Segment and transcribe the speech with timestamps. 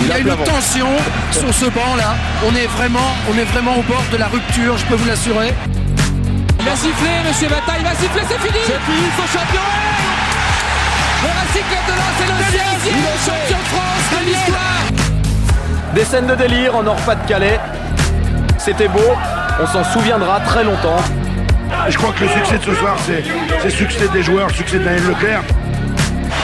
[0.00, 0.88] Il y a une tension
[1.30, 2.14] sur ce banc là.
[2.46, 5.52] On est vraiment, on est vraiment au bord de la rupture, je peux vous l'assurer.
[6.58, 9.62] Il va siffler, monsieur Bata, il va siffler, c'est fini C'est fini, son champion
[11.22, 16.26] Le Racing Club de Lens est le sixième champion de France de l'histoire Des scènes
[16.26, 17.58] de délire en Nord-Pas-de-Calais.
[18.58, 19.16] C'était beau,
[19.62, 21.00] on s'en souviendra très longtemps.
[21.88, 23.24] Je crois que le succès de ce soir, c'est
[23.64, 25.40] le succès des joueurs, le succès de Daniel Leclerc.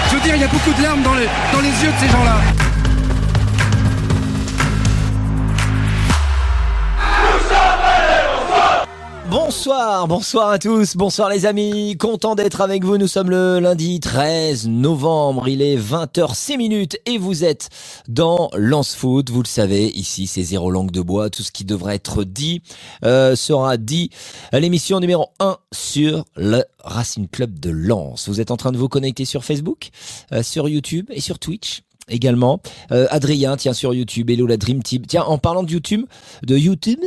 [0.08, 2.06] Je veux dire, il y a beaucoup de larmes dans les, dans les yeux de
[2.06, 2.65] ces gens-là.
[9.38, 14.00] Bonsoir, bonsoir à tous, bonsoir les amis, content d'être avec vous, nous sommes le lundi
[14.00, 17.68] 13 novembre, il est 20h06 minutes et vous êtes
[18.08, 21.66] dans Lance Foot, vous le savez, ici c'est zéro langue de bois, tout ce qui
[21.66, 22.62] devrait être dit
[23.04, 24.08] euh, sera dit
[24.52, 28.30] à l'émission numéro 1 sur le Racing Club de Lens.
[28.30, 29.90] Vous êtes en train de vous connecter sur Facebook,
[30.32, 32.62] euh, sur YouTube et sur Twitch également.
[32.90, 35.04] Euh, Adrien, tiens, sur YouTube, Hello la Dream Team.
[35.04, 36.06] Tiens, en parlant de YouTube,
[36.42, 37.00] de YouTube,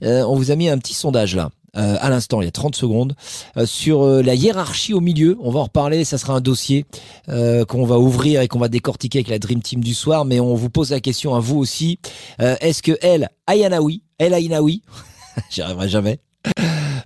[0.00, 1.50] on vous a mis un petit sondage là.
[1.76, 3.14] Euh, à l'instant, il y a 30 secondes,
[3.56, 5.36] euh, sur euh, la hiérarchie au milieu.
[5.40, 6.84] On va en reparler, ça sera un dossier
[7.26, 10.54] qu'on va ouvrir et qu'on va décortiquer avec la Dream Team du soir, mais on
[10.54, 11.98] vous pose la question à vous aussi.
[12.38, 14.82] Est-ce que elle, Ayanaoui, elle Ayanaoui,
[15.50, 16.18] j'y arriverai jamais,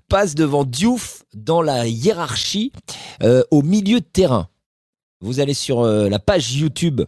[0.08, 2.72] passe devant Diouf dans la hiérarchie
[3.50, 4.48] au milieu de terrain?
[5.20, 7.02] Vous allez sur euh, la page YouTube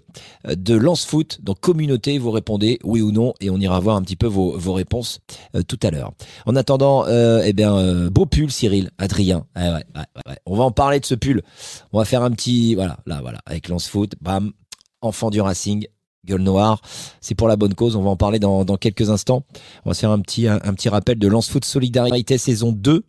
[0.46, 3.96] euh, de Lance Foot, dans communauté, vous répondez oui ou non, et on ira voir
[3.96, 5.20] un petit peu vos, vos réponses
[5.54, 6.12] euh, tout à l'heure.
[6.46, 9.46] En attendant, euh, eh bien, euh, beau pull, Cyril, Adrien.
[9.56, 10.38] Ouais, ouais, ouais, ouais.
[10.46, 11.42] On va en parler de ce pull.
[11.92, 14.52] On va faire un petit, voilà, là, voilà, avec Lance Foot, bam,
[15.02, 15.86] enfant du Racing,
[16.26, 16.80] gueule noire.
[17.20, 17.96] C'est pour la bonne cause.
[17.96, 19.44] On va en parler dans, dans quelques instants.
[19.84, 23.04] On va faire un petit, un, un petit rappel de Lance Foot Solidarité saison 2.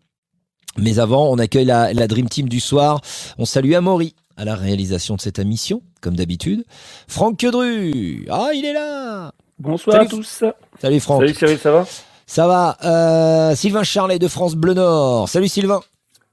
[0.78, 3.02] Mais avant, on accueille la, la Dream Team du soir.
[3.38, 6.64] On salue Amaury à la réalisation de cette émission, comme d'habitude.
[7.08, 10.08] Franck Quedru, ah, il est là Bonsoir Salut.
[10.08, 10.44] à tous.
[10.82, 11.22] Salut Franck.
[11.22, 11.86] Salut Cyril, ça va?
[12.26, 15.30] Ça va euh, Sylvain Charlet de France Bleu Nord.
[15.30, 15.82] Salut Sylvain.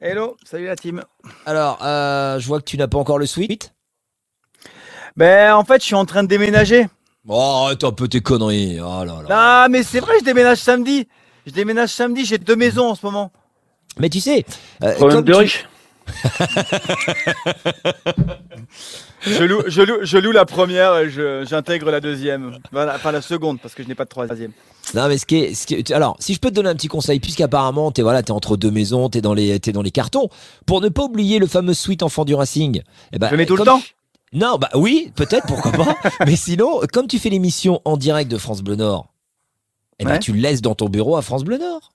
[0.01, 1.03] Hello, salut la team.
[1.45, 3.75] Alors, euh, je vois que tu n'as pas encore le suite.
[5.17, 6.87] Ben en fait, je suis en train de déménager.
[7.29, 7.35] Oh,
[7.65, 8.79] arrête un peu tes conneries.
[8.81, 9.27] Oh là là.
[9.29, 11.09] Ah, mais c'est vrai, je déménage samedi.
[11.47, 13.33] Je déménage samedi, j'ai deux maisons en ce moment.
[13.99, 14.45] Mais tu sais,
[14.85, 15.67] euh, Problème de tu- riche.
[19.23, 21.11] je, loue, je, loue, je loue la première et
[21.47, 22.59] j'intègre la deuxième.
[22.75, 24.53] Enfin la seconde, parce que je n'ai pas de troisième.
[24.95, 26.75] Non mais ce qui est, ce qui est- alors si je peux te donner un
[26.75, 29.91] petit conseil puisqu'apparemment t'es voilà t'es entre deux maisons t'es dans les t'es dans les
[29.91, 30.31] cartons
[30.65, 32.81] pour ne pas oublier le fameux suite enfant du Racing
[33.13, 33.83] eh ben, Je le mets tout le temps
[34.33, 35.95] non bah oui peut-être pourquoi pas
[36.27, 39.13] mais sinon comme tu fais l'émission en direct de France Bleu Nord
[39.99, 40.19] eh ben Ouais.
[40.21, 41.93] tu le laisses dans ton bureau à France Bleu Nord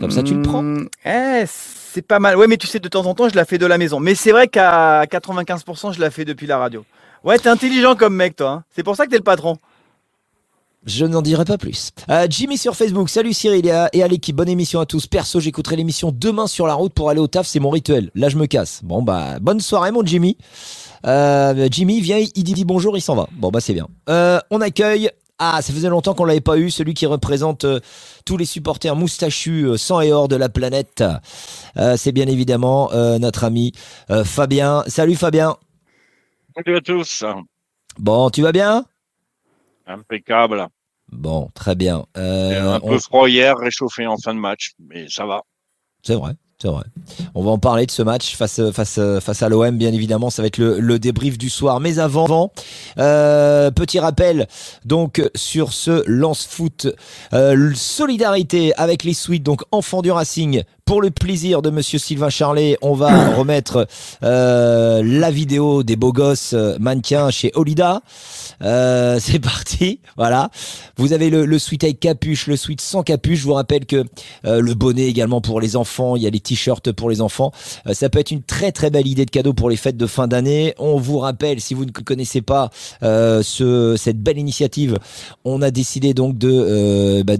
[0.00, 2.36] comme ça tu le prends Hmm, Eh, c'est pas mal.
[2.36, 4.00] Ouais, mais tu sais, de temps en temps, je la fais de la maison.
[4.00, 6.84] Mais c'est vrai qu'à 95%, je la fais depuis la radio.
[7.24, 8.50] Ouais, t'es intelligent comme mec, toi.
[8.50, 8.64] hein.
[8.74, 9.56] C'est pour ça que t'es le patron.
[10.84, 11.90] Je n'en dirai pas plus.
[12.10, 15.06] Euh, Jimmy sur Facebook, salut Cyril et à, et à l'équipe, bonne émission à tous.
[15.06, 18.10] Perso, j'écouterai l'émission demain sur la route pour aller au taf, c'est mon rituel.
[18.16, 18.80] Là, je me casse.
[18.82, 20.36] Bon, bah, bonne soirée, mon Jimmy.
[21.06, 23.28] Euh, Jimmy vient, il dit, dit bonjour, il s'en va.
[23.32, 23.86] Bon, bah, c'est bien.
[24.08, 25.08] Euh, on accueille.
[25.44, 27.80] Ah, ça faisait longtemps qu'on l'avait pas eu, celui qui représente euh,
[28.24, 31.02] tous les supporters moustachus, euh, sang et or de la planète.
[31.76, 33.72] Euh, c'est bien évidemment notre ami
[34.24, 34.84] Fabien.
[34.86, 35.56] Salut Fabien.
[36.54, 37.24] Salut à tous.
[37.98, 38.84] Bon, tu vas bien?
[39.84, 40.68] Impeccable.
[41.10, 42.04] Bon, très bien.
[42.14, 45.42] Un on- peu froid hier, réchauffé en fin de match, mais ça va.
[46.04, 46.34] C'est vrai,
[47.34, 50.30] On va en parler de ce match face face face à l'OM, bien évidemment.
[50.30, 51.80] Ça va être le, débrief du soir.
[51.80, 52.52] Mais avant,
[52.98, 54.46] euh, petit rappel
[54.84, 56.86] donc sur ce lance foot
[57.32, 60.62] euh, solidarité avec les suites donc enfants du Racing.
[60.92, 63.88] Pour le plaisir de Monsieur Sylvain Charlet, on va remettre
[64.22, 68.02] euh, la vidéo des beaux gosses euh, mannequins chez Olida.
[68.60, 70.50] Euh, c'est parti, voilà.
[70.98, 73.38] Vous avez le, le suite avec capuche, le suite sans capuche.
[73.38, 74.04] Je vous rappelle que
[74.44, 77.52] le bonnet également pour les enfants, il y a les t-shirts pour les enfants.
[77.90, 80.28] Ça peut être une très très belle idée de cadeau pour les fêtes de fin
[80.28, 80.74] d'année.
[80.76, 82.68] On vous rappelle, si vous ne connaissez pas
[83.00, 84.98] ce, cette belle initiative,
[85.46, 87.36] on a décidé donc de, bah,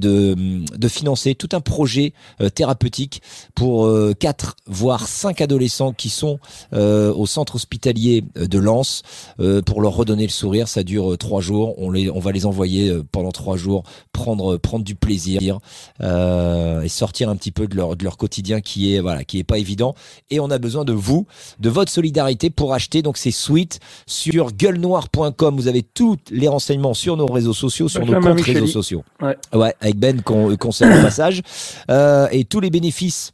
[0.88, 2.14] financer tout un projet
[2.54, 3.20] thérapeutique
[3.54, 6.38] pour euh, quatre voire cinq adolescents qui sont
[6.72, 9.02] euh, au centre hospitalier de Lens
[9.40, 10.68] euh, pour leur redonner le sourire.
[10.68, 11.74] Ça dure euh, trois jours.
[11.78, 15.58] On les, on va les envoyer euh, pendant trois jours prendre prendre du plaisir
[16.00, 19.38] euh, et sortir un petit peu de leur de leur quotidien qui est voilà qui
[19.38, 19.94] est pas évident.
[20.30, 21.26] Et on a besoin de vous,
[21.60, 25.56] de votre solidarité pour acheter donc ces suites sur gueulenoir.com.
[25.56, 28.60] Vous avez tous les renseignements sur nos réseaux sociaux, sur nos comptes Micheli.
[28.60, 29.04] réseaux sociaux.
[29.20, 29.36] Ouais.
[29.52, 31.42] Ouais, avec Ben qu'on salue au passage.
[31.90, 33.31] Euh, et tous les bénéfices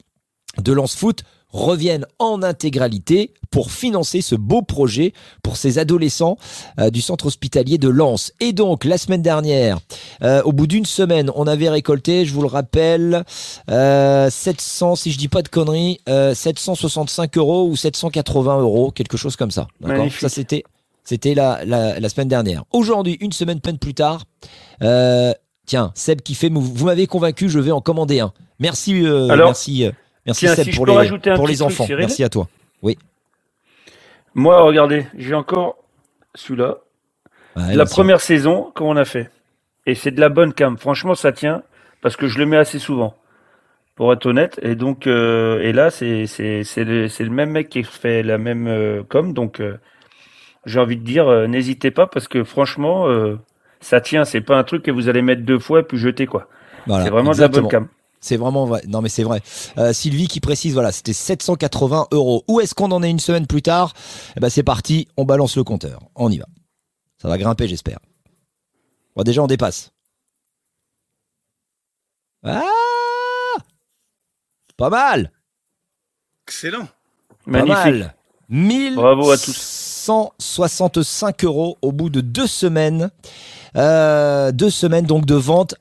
[0.63, 6.37] de Lance Foot reviennent en intégralité pour financer ce beau projet pour ces adolescents
[6.79, 8.33] euh, du centre hospitalier de Lens.
[8.41, 9.79] Et donc, la semaine dernière,
[10.23, 13.25] euh, au bout d'une semaine, on avait récolté, je vous le rappelle,
[13.71, 19.17] euh, 700, si je dis pas de conneries, euh, 765 euros ou 780 euros, quelque
[19.17, 19.69] chose comme ça.
[20.21, 20.65] Ça, c'était,
[21.03, 22.65] c'était la, la, la semaine dernière.
[22.73, 24.25] Aujourd'hui, une semaine peine plus tard,
[24.83, 25.33] euh,
[25.65, 28.33] tiens, Seb qui fait, vous, vous m'avez convaincu, je vais en commander un.
[28.59, 29.93] Merci, euh, Alors, merci, euh,
[30.29, 30.93] merci tiens, Seb si pour les,
[31.29, 31.85] un pour enfants.
[31.85, 32.49] Cyril Merci à toi.
[34.35, 35.79] Moi, regardez, j'ai encore
[36.37, 36.79] celui-là.
[37.57, 39.31] La première saison qu'on a fait?
[39.85, 40.79] Et c'est de la bonne cam.
[40.79, 41.63] Franchement, ça tient
[42.03, 43.15] parce que je le mets assez souvent.
[43.97, 44.61] Pour être honnête.
[44.63, 49.33] Et donc, euh, et là, c'est, le, même mec qui fait la même euh, com.
[49.33, 49.77] Donc, euh,
[50.67, 53.09] j'ai envie de dire, euh, n'hésitez pas parce que franchement,
[53.81, 54.25] ça tient.
[54.25, 56.47] C'est pas un truc que vous allez mettre deux fois puis jeter, quoi.
[56.87, 57.67] Voilà, c'est vraiment exactement.
[57.67, 57.98] de la bonne cam.
[58.21, 58.83] C'est vraiment vrai.
[58.89, 59.41] Non, mais c'est vrai.
[59.79, 62.45] Euh, Sylvie qui précise, voilà, c'était 780 euros.
[62.49, 63.95] Où est-ce qu'on en est une semaine plus tard?
[64.37, 65.07] Eh ben, c'est parti.
[65.17, 66.01] On balance le compteur.
[66.15, 66.47] On y va.
[67.23, 67.99] Ça va grimper, j'espère.
[69.17, 69.93] Bon, déjà, on dépasse.
[72.45, 72.63] Ah
[74.77, 75.33] Pas mal.
[76.47, 76.87] Excellent.
[77.45, 78.05] Pas Magnifique.
[78.49, 78.95] mal.
[78.95, 80.07] Bravo à tous.
[80.09, 83.11] 1165 euros au bout de deux semaines.
[83.77, 85.75] Euh, deux semaines donc de vente.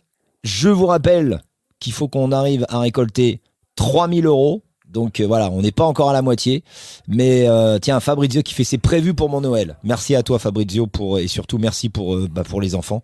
[0.43, 1.41] Je vous rappelle
[1.79, 3.41] qu'il faut qu'on arrive à récolter
[3.75, 4.63] 3000 euros.
[4.89, 6.63] Donc euh, voilà, on n'est pas encore à la moitié.
[7.07, 9.77] Mais euh, tiens, Fabrizio qui fait ses prévus pour mon Noël.
[9.83, 13.03] Merci à toi Fabrizio pour, et surtout merci pour, euh, bah, pour les enfants.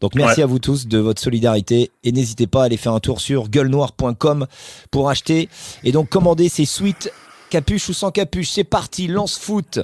[0.00, 0.44] Donc merci Ouais.
[0.44, 3.50] à vous tous de votre solidarité et n'hésitez pas à aller faire un tour sur
[3.50, 4.46] gueulenoir.com
[4.90, 5.50] pour acheter
[5.84, 7.12] et donc commander ces suites
[7.50, 8.48] capuche ou sans capuche.
[8.48, 9.78] C'est parti, lance foot,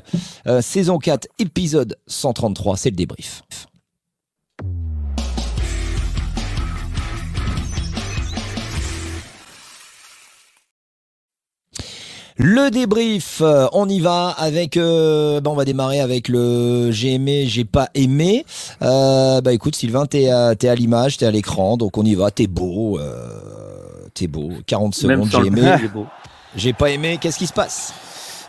[0.46, 3.42] euh, saison 4, épisode 133, c'est le débrief.
[12.38, 14.76] Le débrief, euh, on y va avec.
[14.76, 18.44] euh, bah, on va démarrer avec le j'ai aimé, j'ai pas aimé.
[18.82, 22.14] Euh, bah écoute, Sylvain, t'es à, t'es à l'image, t'es à l'écran, donc on y
[22.14, 22.30] va.
[22.30, 23.26] T'es beau, euh,
[24.12, 24.50] t'es beau.
[24.66, 25.76] 40 Même secondes, j'ai aimé,
[26.54, 27.16] j'ai pas aimé.
[27.18, 27.94] Qu'est-ce qui se passe?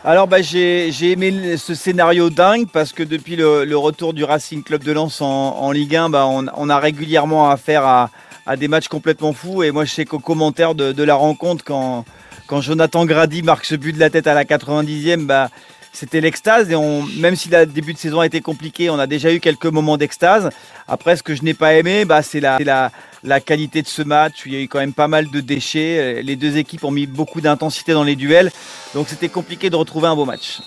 [0.04, 4.22] Alors bah, j'ai j'ai aimé ce scénario dingue parce que depuis le, le retour du
[4.22, 8.10] Racing Club de Lens en, en Ligue 1, bah, on, on a régulièrement affaire à,
[8.46, 9.62] à des matchs complètement fous.
[9.62, 12.04] Et moi je sais qu'au commentaire de, de la rencontre, quand,
[12.48, 15.50] quand Jonathan Grady marque ce but de la tête à la 90e, bah,
[15.92, 16.70] c'était l'extase.
[16.70, 19.38] Et on, même si le début de saison a été compliqué, on a déjà eu
[19.38, 20.48] quelques moments d'extase.
[20.88, 22.90] Après, ce que je n'ai pas aimé, bah, c'est la, la,
[23.22, 24.44] la qualité de ce match.
[24.44, 26.22] où Il y a eu quand même pas mal de déchets.
[26.22, 28.50] Les deux équipes ont mis beaucoup d'intensité dans les duels.
[28.94, 30.60] Donc c'était compliqué de retrouver un beau match.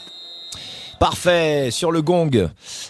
[0.99, 2.29] Parfait, sur le gong.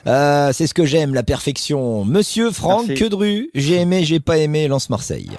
[0.05, 2.03] Euh, c'est ce que j'aime, la perfection.
[2.03, 3.01] Monsieur Franck Merci.
[3.01, 5.29] Quedru, j'ai aimé, j'ai pas aimé, lance Marseille.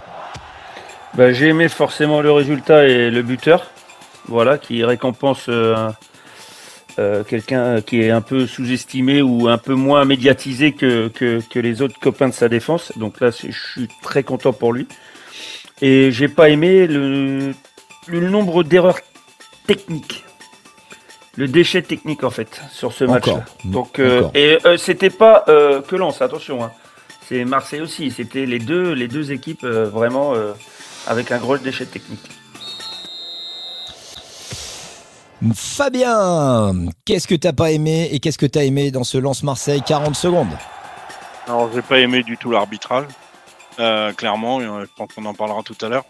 [1.15, 3.71] Bah, j'ai aimé forcément le résultat et le buteur,
[4.29, 5.91] voilà, qui récompense euh,
[6.99, 11.59] euh, quelqu'un qui est un peu sous-estimé ou un peu moins médiatisé que, que, que
[11.59, 12.93] les autres copains de sa défense.
[12.97, 14.89] Donc là, je suis très content pour lui.
[15.83, 17.53] Et j'ai pas aimé le,
[18.07, 19.01] le nombre d'erreurs
[19.67, 20.25] techniques.
[21.37, 23.29] Le déchet technique en fait sur ce match.
[23.29, 23.43] Encore.
[23.65, 26.63] Donc euh, et euh, c'était pas que Lens, attention.
[26.63, 26.71] hein.
[27.27, 28.11] C'est Marseille aussi.
[28.11, 30.35] C'était les deux les deux équipes vraiment
[31.07, 32.21] avec un gros déchet technique.
[35.55, 36.73] Fabien,
[37.05, 40.15] qu'est-ce que t'as pas aimé et qu'est-ce que t'as aimé dans ce lance Marseille 40
[40.15, 40.57] secondes?
[41.49, 43.07] Alors, j'ai pas aimé du tout l'arbitrage.
[43.81, 46.05] Euh, clairement, euh, je pense qu'on en parlera tout à l'heure.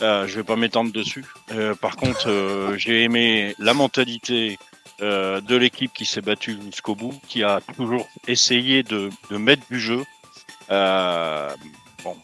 [0.00, 1.26] Euh, je vais pas m'étendre dessus.
[1.52, 4.58] Euh, par contre, euh, j'ai aimé la mentalité
[5.02, 9.62] euh, de l'équipe qui s'est battue jusqu'au bout, qui a toujours essayé de, de mettre
[9.70, 10.04] du jeu.
[10.70, 11.50] Euh,
[12.02, 12.16] bon,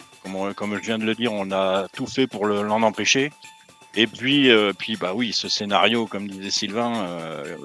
[0.54, 3.30] comme, je viens de le dire, on a tout fait pour le- l'en empêcher.
[3.95, 7.56] Et puis, euh, puis, bah oui, ce scénario, comme disait Sylvain, euh,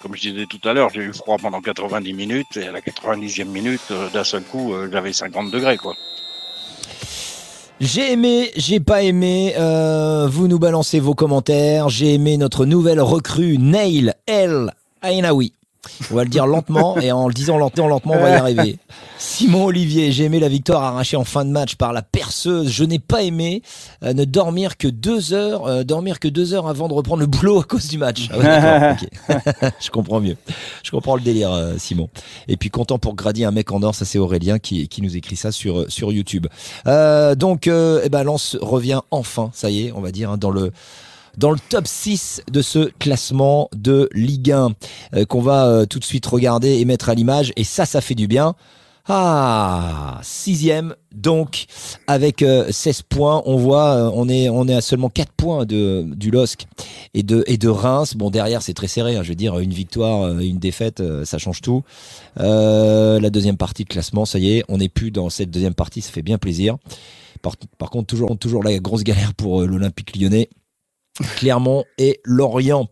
[0.00, 2.80] comme je disais tout à l'heure, j'ai eu froid pendant 90 minutes et à la
[2.80, 5.78] 90e minute, euh, d'un seul coup, j'avais 50 degrés.
[7.80, 9.54] J'ai aimé, j'ai pas aimé.
[10.28, 11.88] vous nous balancez vos commentaires.
[11.88, 14.72] J'ai aimé notre nouvelle recrue Nail El
[15.02, 15.54] Ainaoui.
[16.10, 18.78] On va le dire lentement et en le disant lentement, lentement, on va y arriver.
[19.18, 22.70] Simon Olivier, j'ai aimé la victoire arrachée en fin de match par la perceuse.
[22.70, 23.62] Je n'ai pas aimé
[24.02, 27.26] euh, ne dormir que deux heures, euh, dormir que deux heures avant de reprendre le
[27.26, 28.28] boulot à cause du match.
[28.32, 28.96] Ah
[29.28, 29.70] ouais.
[29.80, 30.36] Je comprends mieux.
[30.82, 32.08] Je comprends le délire, euh, Simon.
[32.48, 35.16] Et puis content pour Grady, un mec en or, ça c'est Aurélien qui, qui nous
[35.16, 36.46] écrit ça sur, sur YouTube.
[36.86, 40.38] Euh, donc, euh, eh ben, Lens revient enfin, ça y est, on va dire, hein,
[40.38, 40.72] dans le
[41.40, 44.72] dans le top 6 de ce classement de Ligue 1
[45.14, 47.52] euh, qu'on va euh, tout de suite regarder et mettre à l'image.
[47.56, 48.54] Et ça, ça fait du bien.
[49.08, 51.64] Ah, sixième, donc
[52.06, 56.30] avec 16 points, on voit, on est, on est à seulement 4 points de, du
[56.30, 56.66] LOSC
[57.14, 58.14] et de, et de Reims.
[58.14, 61.60] Bon, derrière, c'est très serré, hein, je veux dire, une victoire, une défaite, ça change
[61.62, 61.82] tout.
[62.36, 66.02] la deuxième partie de classement, ça y est, on n'est plus dans cette deuxième partie,
[66.02, 66.76] ça fait bien plaisir.
[67.42, 70.50] Par, par contre, toujours, toujours la grosse galère pour l'Olympique lyonnais,
[71.36, 72.88] Clermont et Lorient.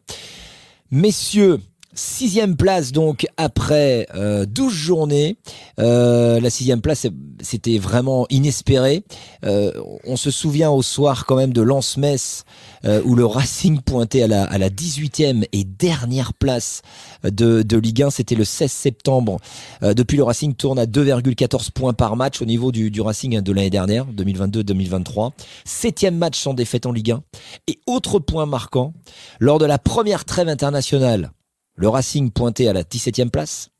[0.90, 1.60] Messieurs,
[1.98, 5.36] Sixième place donc après euh, 12 journées.
[5.80, 7.08] Euh, la sixième place,
[7.40, 9.02] c'était vraiment inespéré.
[9.44, 9.72] Euh,
[10.04, 12.44] on se souvient au soir quand même de Lens-Metz
[12.84, 16.82] euh, où le Racing pointait à la, à la 18e et dernière place
[17.24, 18.10] de, Ligue 1.
[18.10, 19.38] C'était le 16 septembre.
[19.82, 23.52] Euh, depuis, le Racing tourne à 2,14 points par match au niveau du, Racing de
[23.52, 25.32] l'année dernière, 2022-2023.
[25.64, 27.22] Septième match sans défaite en Ligue 1.
[27.66, 28.92] Et autre point marquant,
[29.40, 31.32] lors de la première trêve internationale,
[31.74, 33.70] le Racing pointait à la 17e place.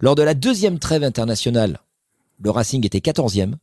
[0.00, 1.80] Lors de la deuxième trêve internationale,
[2.40, 3.54] le Racing était 14e.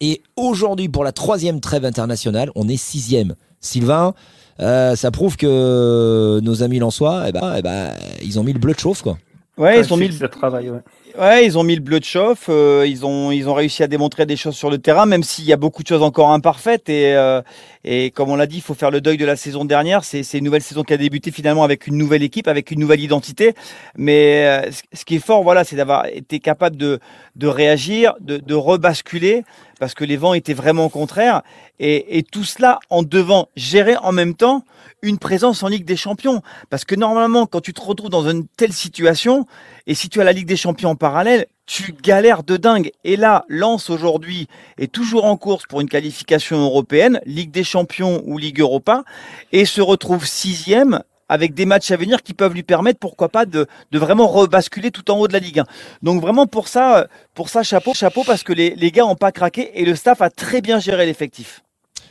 [0.00, 3.34] Et aujourd'hui, pour la troisième trêve internationale, on est sixième.
[3.60, 4.14] Sylvain,
[4.60, 8.58] euh, ça prouve que nos amis lensois, eh ben, eh ben, ils ont mis le
[8.58, 9.18] bleu de chauffe, quoi.
[9.56, 10.80] Ouais, ils ont mis le travail, ouais.
[11.18, 12.46] Ouais, ils ont mis le bleu de chauffe.
[12.48, 15.44] Euh, ils ont ils ont réussi à démontrer des choses sur le terrain, même s'il
[15.44, 16.88] y a beaucoup de choses encore imparfaites.
[16.88, 17.42] Et euh,
[17.84, 20.04] et comme on l'a dit, il faut faire le deuil de la saison dernière.
[20.04, 22.80] C'est c'est une nouvelle saison qui a débuté finalement avec une nouvelle équipe, avec une
[22.80, 23.54] nouvelle identité.
[23.96, 27.00] Mais euh, ce qui est fort, voilà, c'est d'avoir été capable de
[27.36, 29.42] de réagir, de de rebasculer
[29.80, 31.42] parce que les vents étaient vraiment contraires.
[31.80, 34.64] Et, et tout cela en devant gérer en même temps
[35.02, 36.42] une présence en Ligue des Champions.
[36.68, 39.46] Parce que normalement, quand tu te retrouves dans une telle situation,
[39.88, 42.90] et si tu as la Ligue des Champions en parallèle, tu galères de dingue.
[43.04, 48.22] Et là, Lens aujourd'hui est toujours en course pour une qualification européenne, Ligue des Champions
[48.26, 49.04] ou Ligue Europa,
[49.52, 53.46] et se retrouve sixième avec des matchs à venir qui peuvent lui permettre, pourquoi pas,
[53.46, 55.64] de, de vraiment rebasculer tout en haut de la Ligue 1.
[56.02, 59.30] Donc vraiment pour ça, pour ça chapeau, chapeau parce que les, les gars n'ont pas
[59.30, 61.62] craqué et le staff a très bien géré l'effectif.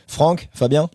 [0.08, 0.88] Franck, Fabien?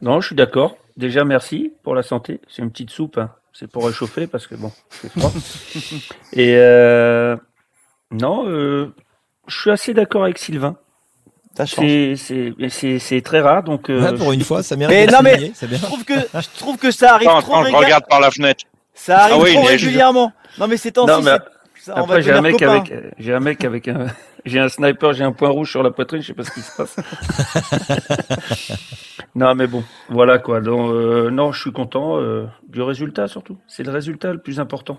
[0.00, 0.76] Non, je suis d'accord.
[0.96, 2.40] Déjà, merci pour la santé.
[2.48, 3.18] C'est une petite soupe.
[3.18, 3.30] Hein.
[3.52, 5.32] C'est pour réchauffer parce que bon, c'est froid.
[6.32, 7.36] Et euh,
[8.12, 8.94] non, euh,
[9.48, 10.76] je suis assez d'accord avec Sylvain.
[11.54, 13.90] C'est très rare, donc.
[13.90, 14.96] Euh, ouais, pour une fois, ça mérite.
[14.96, 17.76] Mais non, mais je trouve que je trouve que ça arrive Attends, trop attends, je
[17.76, 18.64] regarde par la fenêtre.
[18.94, 20.32] Ça arrive Ah oui, trop mais je- régulièrement.
[20.58, 21.36] Non, mais c'est temps Non, mais
[21.78, 22.76] ça, Après, j'ai un devenir mec copains.
[22.78, 24.06] avec, euh, j'ai un mec avec un,
[24.44, 26.60] j'ai un sniper, j'ai un point rouge sur la poitrine, je sais pas ce qui
[26.60, 26.94] se passe.
[29.34, 30.60] non, mais bon, voilà quoi.
[30.60, 33.56] Donc, euh, non, je suis content euh, du résultat surtout.
[33.66, 34.98] C'est le résultat le plus important.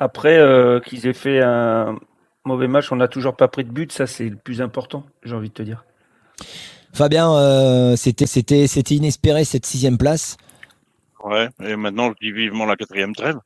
[0.00, 1.96] Après euh, qu'ils aient fait un
[2.44, 5.04] mauvais match, on n'a toujours pas pris de but, ça c'est le plus important.
[5.22, 5.84] J'ai envie de te dire.
[6.92, 10.36] Fabien, euh, c'était c'était c'était inespéré cette sixième place.
[11.22, 13.36] Ouais, et maintenant, je dis vivement la quatrième trêve.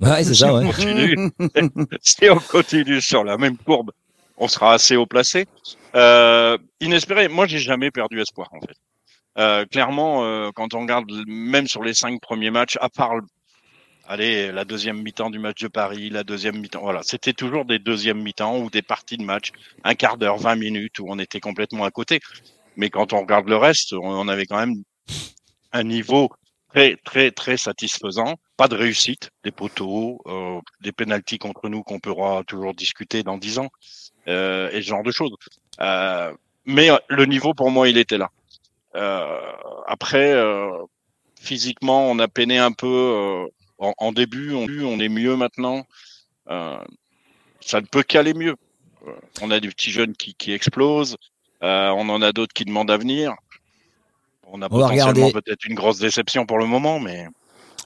[0.00, 0.52] Ouais, c'est si, ça.
[0.54, 0.66] on Ouais.
[0.66, 1.16] continue,
[2.02, 3.90] si on continue sur la même courbe,
[4.36, 5.46] on sera assez haut placé.
[5.94, 8.76] Euh, inespéré, moi, j'ai jamais perdu espoir, en fait.
[9.38, 13.22] Euh, clairement, euh, quand on regarde même sur les cinq premiers matchs, à part le-
[14.08, 17.78] allez, la deuxième mi-temps du match de Paris, la deuxième mi-temps, voilà, c'était toujours des
[17.78, 19.52] deuxièmes mi-temps ou des parties de match,
[19.84, 22.20] un quart d'heure, 20 minutes où on était complètement à côté.
[22.76, 24.82] Mais quand on regarde le reste, on, avait quand même
[25.72, 26.30] un niveau
[26.70, 28.36] très, très, très satisfaisant.
[28.56, 33.38] Pas de réussite, des poteaux, euh, des pénalties contre nous qu'on pourra toujours discuter dans
[33.38, 33.68] 10 ans,
[34.26, 35.34] euh, et ce genre de choses.
[35.80, 36.32] Euh,
[36.68, 38.30] mais euh, le niveau, pour moi, il était là.
[38.94, 39.52] Euh,
[39.86, 40.70] après, euh,
[41.40, 45.86] physiquement, on a peiné un peu en, en début, on, on est mieux maintenant.
[46.50, 46.78] Euh,
[47.60, 48.56] ça ne peut qu'aller mieux.
[49.06, 51.16] Euh, On a des petits jeunes qui, qui explosent,
[51.62, 53.34] euh, on en a d'autres qui demandent à venir.
[54.44, 57.26] On a On potentiellement peut-être une grosse déception pour le moment, mais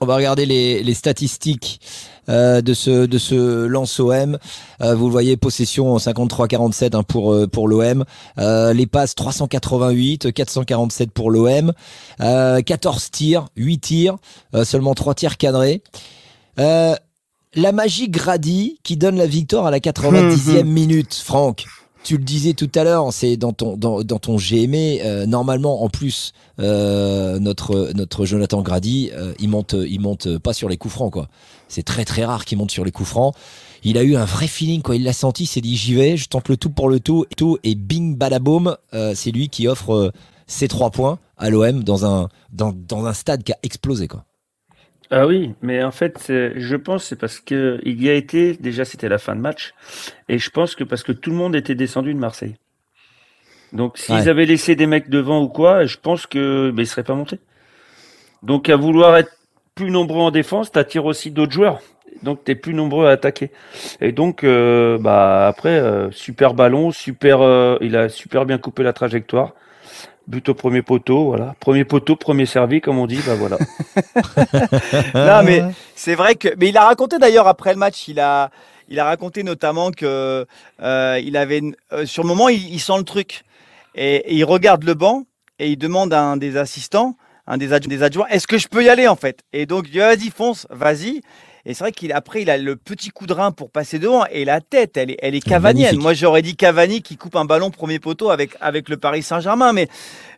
[0.02, 1.80] On va regarder les, les statistiques
[2.28, 4.36] euh, de ce de ce lance OM.
[4.80, 8.04] Euh, vous le voyez, possession 53-47 hein, pour euh, pour l'OM.
[8.38, 11.72] Euh, les passes 388, 447 pour l'OM.
[12.20, 14.16] Euh, 14 tirs, 8 tirs,
[14.56, 15.84] euh, seulement 3 tirs cadrés.
[16.58, 16.96] Euh,
[17.54, 21.66] la magie Grady qui donne la victoire à la 90e minute, Franck.
[22.04, 24.98] Tu le disais tout à l'heure, c'est dans ton dans, dans ton GME.
[25.04, 30.52] euh, normalement, en plus, euh, notre notre Jonathan Grady, euh, il monte il monte pas
[30.52, 31.28] sur les coups francs quoi.
[31.68, 33.34] C'est très très rare qu'il monte sur les coups francs.
[33.84, 34.96] Il a eu un vrai feeling quoi.
[34.96, 37.24] Il l'a senti, il s'est dit j'y vais, je tente le tout pour le tout,
[37.30, 40.12] et tout et bing badaboum, euh, c'est lui qui offre
[40.48, 44.24] ses trois points à l'OM dans un dans, dans un stade qui a explosé quoi.
[45.12, 48.54] Ah oui, mais en fait, je pense que c'est parce que il y a été,
[48.54, 49.74] déjà c'était la fin de match,
[50.28, 52.56] et je pense que parce que tout le monde était descendu de Marseille.
[53.72, 54.28] Donc s'ils Ouais.
[54.28, 57.40] avaient laissé des mecs devant ou quoi, je pense que ben, ils seraient pas montés.
[58.42, 59.32] Donc à vouloir être
[59.74, 61.80] plus nombreux en défense, t'attires aussi d'autres joueurs.
[62.22, 63.50] donc t'es plus nombreux à attaquer.
[64.00, 68.82] Et donc, euh, bah après, euh, super ballon, super, euh, il a super bien coupé
[68.84, 69.54] la trajectoire.
[70.28, 71.56] But au premier poteau, voilà.
[71.58, 73.58] Premier poteau, premier servi, comme on dit, bah voilà.
[75.14, 75.64] non, mais
[75.96, 76.48] c'est vrai que.
[76.58, 78.50] Mais il a raconté d'ailleurs après le match, il a,
[78.88, 80.46] il a raconté notamment que
[80.80, 81.62] euh, il avait,
[81.92, 83.42] euh, sur le moment, il, il sent le truc
[83.94, 85.24] et, et il regarde le banc
[85.58, 88.84] et il demande à un des assistants, un des, des adjoints, est-ce que je peux
[88.84, 89.40] y aller en fait?
[89.52, 91.20] Et donc il dit vas-y fonce, vas-y.
[91.64, 94.24] Et c'est vrai qu'il après il a le petit coup de rein pour passer devant
[94.26, 95.84] et la tête, elle est, elle est cavanienne.
[95.84, 96.02] Magnifique.
[96.02, 99.72] Moi j'aurais dit Cavani qui coupe un ballon premier poteau avec avec le Paris Saint-Germain,
[99.72, 99.86] mais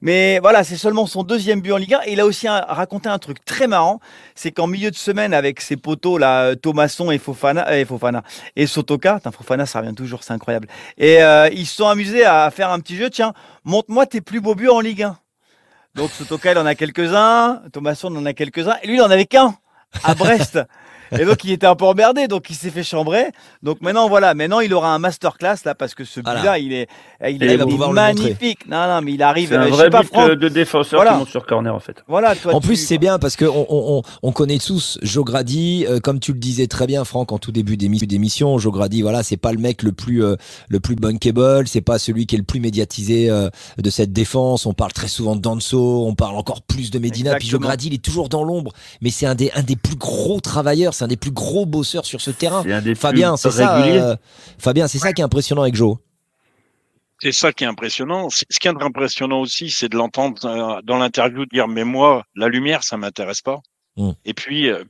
[0.03, 2.61] mais voilà c'est seulement son deuxième but en Ligue 1 et il a aussi un-
[2.61, 4.01] raconté un truc très marrant,
[4.35, 8.23] c'est qu'en milieu de semaine avec ses poteaux là, Thomasson et Fofana et Fofana
[8.57, 10.69] et Sotoka, Fofana ça revient toujours, c'est incroyable.
[10.99, 13.33] Et euh, ils se sont amusés à faire un petit jeu, tiens,
[13.65, 15.17] montre-moi tes plus beaux buts en Ligue 1.
[15.95, 19.11] Donc Sotoka, il en a quelques-uns, Thomasson il en a quelques-uns, et lui, il en
[19.11, 19.55] avait qu'un
[20.03, 20.59] à Brest.
[21.19, 23.27] Et donc il était un peu emmerdé, donc il s'est fait chambrer.
[23.63, 26.59] Donc maintenant voilà, maintenant il aura un masterclass là parce que ce but-là, Voilà.
[26.59, 26.89] il est,
[27.29, 28.67] il est il le magnifique.
[28.69, 29.49] Non non, mais il arrive.
[29.51, 30.31] C'est un euh, je vrai pas, but Franck.
[30.31, 31.13] euh, de défenseur Voilà.
[31.13, 32.03] qui monte sur corner en fait.
[32.09, 32.55] Voilà, toi.
[32.55, 35.87] En tu- plus, c'est bien parce que on, on, on- on connaît tous Joe Grady,
[35.89, 38.59] euh, comme tu le disais très bien, Franck, en tout début d'émi- d'émission.
[38.59, 40.37] Joe Grady, voilà, c'est pas le mec le plus euh,
[40.69, 44.67] le plus bunkable, c'est pas celui qui est le plus médiatisé euh, de cette défense.
[44.67, 47.35] On parle très souvent de Danso, on parle encore plus de Medina.
[47.37, 47.69] Puis Joe Exactement.
[47.69, 50.95] Grady, il est toujours dans l'ombre, mais c'est un des un des plus gros travailleurs,
[51.05, 52.63] c'est un des plus gros bosseurs sur ce terrain.
[52.81, 53.83] Des Fabien, c'est ça.
[53.83, 54.17] euh,
[54.59, 55.99] Fabien, c'est ça qui est impressionnant avec Joe.
[57.21, 58.29] C'est ça qui est impressionnant.
[58.31, 62.49] Ce qui est impressionnant aussi, c'est de l'entendre euh, dans l'interview dire mais moi la
[62.49, 63.61] lumière ça m'intéresse pas.
[63.97, 64.11] Mm.
[64.25, 64.85] Et puis euh,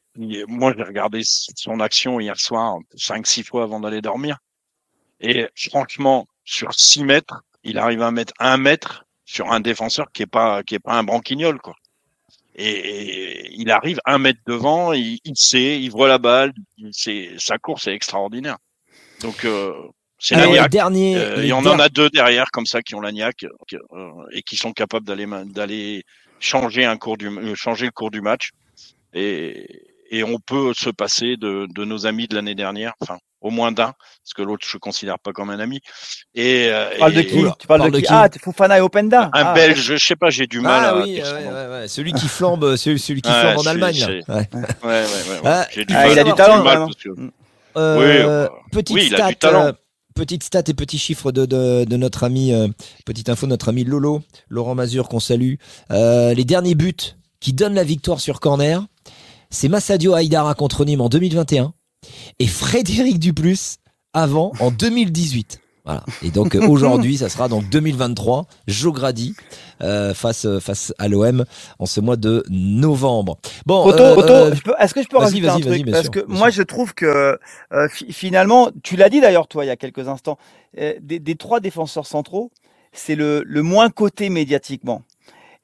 [0.48, 4.38] moi j'ai regardé son action hier soir cinq six fois avant d'aller dormir.
[5.20, 10.22] Et franchement sur six mètres, il arrive à mettre un mètre sur un défenseur qui
[10.22, 11.74] est pas qui est pas un branquignol quoi.
[12.56, 16.90] Et, et il arrive un mètre devant, il, il sait, il voit la balle, il-
[17.38, 18.58] sa course est extraordinaire.
[19.20, 19.72] Donc euh,
[20.18, 20.70] c'est Alors, la les niaque.
[20.70, 23.44] derniers, Euh, et on der- en a deux derrière comme ça qui ont la niaque
[23.44, 26.02] euh, et qui sont capables d'aller
[26.40, 28.50] changer un cours du euh, changer le cours du match
[29.14, 29.66] et,
[30.10, 33.70] et on peut se passer de, de nos amis de l'année dernière enfin au moins
[33.72, 35.80] d'un parce que l'autre je considère pas comme un ami
[36.34, 39.24] et, euh, Tu parles de qui Tu parles parle de qui Ah, Fofana et Openda.
[39.26, 41.88] un Ah, belge je sais pas j'ai du mal Ah à oui, ouais, ouais, ouais,
[41.88, 44.22] celui qui flambe, celui, celui qui Ouais, flambe en Allemagne.
[44.26, 44.34] là.
[44.36, 44.48] Ouais.
[45.44, 47.10] Ah, du mal il a du talent, que-
[47.76, 49.62] Euh, petite oui, il a stat, du talent.
[49.66, 49.72] euh,
[50.14, 52.68] petite stat et petit chiffre de, de, de notre ami, euh,
[53.04, 55.54] petite info notre ami Lolo, Laurent Mazur qu'on salue.
[55.90, 56.94] Euh, les derniers buts
[57.40, 58.84] qui donnent la victoire sur corner,
[59.50, 61.74] c'est Massadio Haïdara contre Nîmes en 2021
[62.38, 63.76] et Frédéric Duplus
[64.12, 65.60] avant en 2018.
[65.84, 66.02] Voilà.
[66.22, 69.34] Et donc euh, aujourd'hui, ça sera donc 2023, Joe Grady
[69.82, 71.44] euh, face euh, face à l'OM
[71.78, 73.36] en ce mois de novembre.
[73.66, 76.58] Bon, euh, euh, est-ce que je peux rajouter un truc Parce sûr, que moi, sûr.
[76.60, 77.38] je trouve que
[77.90, 80.38] fi- finalement, tu l'as dit d'ailleurs toi il y a quelques instants,
[80.74, 82.50] des, des trois défenseurs centraux,
[82.94, 85.02] c'est le, le moins coté médiatiquement.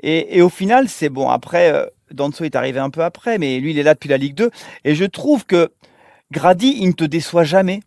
[0.03, 1.31] Et, et au final, c'est bon.
[1.31, 4.35] Après, Danso est arrivé un peu après, mais lui, il est là depuis la Ligue
[4.35, 4.50] 2.
[4.85, 5.70] Et je trouve que
[6.32, 7.80] Grady, il ne te déçoit jamais.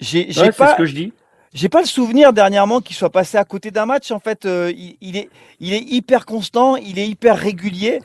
[0.00, 1.12] J'ai Ouais, c'est pas, ce que je dis.
[1.52, 4.10] j'ai pas le souvenir dernièrement qu'il soit passé à côté d'un match.
[4.10, 5.28] En fait, euh, il, il est,
[5.60, 8.00] il est hyper constant, il est hyper régulier.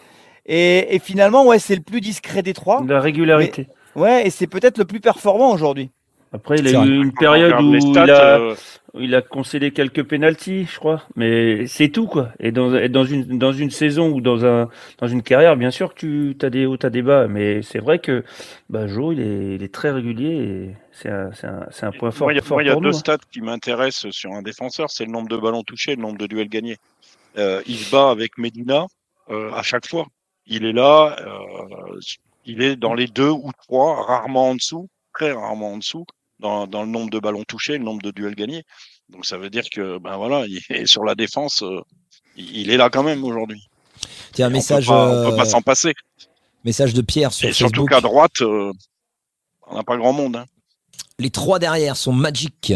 [0.46, 2.84] Et, et finalement, ouais, c'est le plus discret des trois.
[2.88, 3.68] La régularité.
[3.96, 5.90] Ouais, et c'est peut-être le plus performant aujourd'hui.
[6.34, 8.56] Après, il a eu une période où stats, il, a, euh,
[8.96, 11.04] il a concédé quelques pénalties, je crois.
[11.16, 12.30] Mais c'est tout, quoi.
[12.40, 15.72] Et dans, et dans, une, dans une saison ou dans, un, dans une carrière, bien
[15.72, 17.28] sûr que tu as des hauts, t'as des bas.
[17.28, 18.24] Mais c'est vrai que
[18.70, 21.92] bah, Joe, il est, il est très régulier et c'est un, c'est un, c'est un
[21.92, 22.96] point fort, Moi, il y a, fort moi, il y a pour deux nous.
[22.96, 23.00] hein.
[23.00, 26.18] stats qui m'intéressent sur un défenseur, c'est le nombre de ballons touchés, et le nombre
[26.18, 26.78] de duels gagnés.
[27.38, 28.88] Euh, il se bat avec Medina
[29.30, 30.06] euh, à chaque fois.
[30.48, 32.00] Il est là, euh,
[32.46, 36.06] il est dans les deux ou trois, rarement en dessous, très rarement en dessous,
[36.40, 38.64] dans, dans le nombre de ballons touchés, le nombre de duels gagnés.
[39.10, 41.80] Donc ça veut dire que ben voilà, il est sur la défense, euh,
[42.38, 43.62] il est là quand même aujourd'hui.
[44.34, 45.94] tiens, un On message, peut on peut pas euh, s'en passer.
[46.64, 47.90] message de Pierre sur Et surtout Facebook.
[47.92, 48.72] qu'à droite, euh,
[49.68, 50.36] on n'a pas grand monde.
[50.36, 50.46] Hein.
[51.20, 52.74] Les trois derrière sont magiques.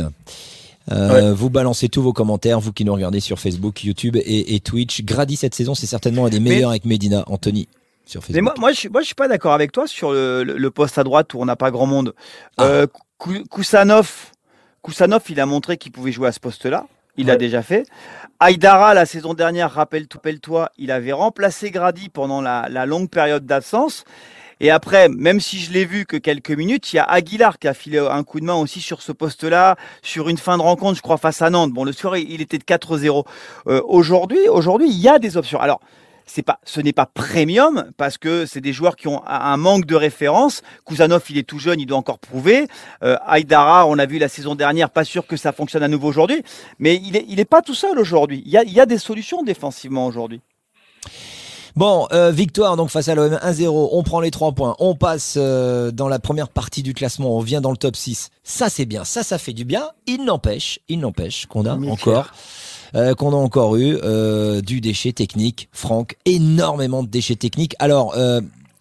[0.91, 4.59] Euh, Vous balancez tous vos commentaires, vous qui nous regardez sur Facebook, YouTube et, et
[4.59, 5.03] Twitch.
[5.03, 7.67] Grady cette saison, c'est certainement un des Mais- meilleurs avec Medina, Anthony,
[8.09, 8.35] sur Facebook.
[8.35, 10.71] Mais moi, moi, je, moi, je suis pas d'accord avec toi sur le, le- le
[10.71, 12.13] poste à droite où on n'a pas grand monde.
[12.57, 12.63] Ah.
[12.63, 14.31] Euh, Kou- Koussanov,
[14.81, 16.85] Koussanov, il a montré qu'il pouvait jouer à ce poste-là.
[17.17, 17.85] Il l'a déjà fait.
[18.39, 24.05] Aïdara, la saison dernière, rappelle-toi, il avait remplacé Grady pendant la, la longue période d'absence.
[24.61, 27.67] Et après, même si je l'ai vu que quelques minutes, il y a Aguilar qui
[27.67, 30.95] a filé un coup de main aussi sur ce poste-là, sur une fin de rencontre,
[30.97, 31.71] je crois, face à Nantes.
[31.71, 33.25] Bon, le soir, il il était de 4-0.
[33.67, 35.59] Euh, aujourd'hui, aujourd'hui, il y a des options.
[35.59, 35.79] Alors,
[36.29, 39.85] c'est pas, ce n'est pas premium parce que c'est des joueurs qui ont un manque
[39.85, 40.61] de référence.
[40.85, 42.67] Kuzanov, il est tout jeune, il doit encore prouver.
[43.03, 46.07] Euh, Aïdara, on a vu la saison dernière, pas sûr que ça fonctionne à nouveau
[46.07, 46.43] aujourd'hui.
[46.77, 48.43] Mais il est, il est pas tout seul aujourd'hui.
[48.45, 50.41] Il y a, il y a des solutions défensivement aujourd'hui.
[51.75, 55.35] Bon, euh, victoire donc face à l'OM 1-0, on prend les 3 points, on passe
[55.37, 58.29] euh, dans la première partie du classement, on vient dans le top 6.
[58.43, 59.89] Ça c'est bien, ça ça fait du bien.
[60.05, 62.31] Il n'empêche, il n'empêche qu'on a encore
[62.95, 63.97] euh, qu'on a encore eu
[64.61, 67.75] du déchet technique, Franck, énormément de déchets techniques.
[67.79, 68.15] Alors,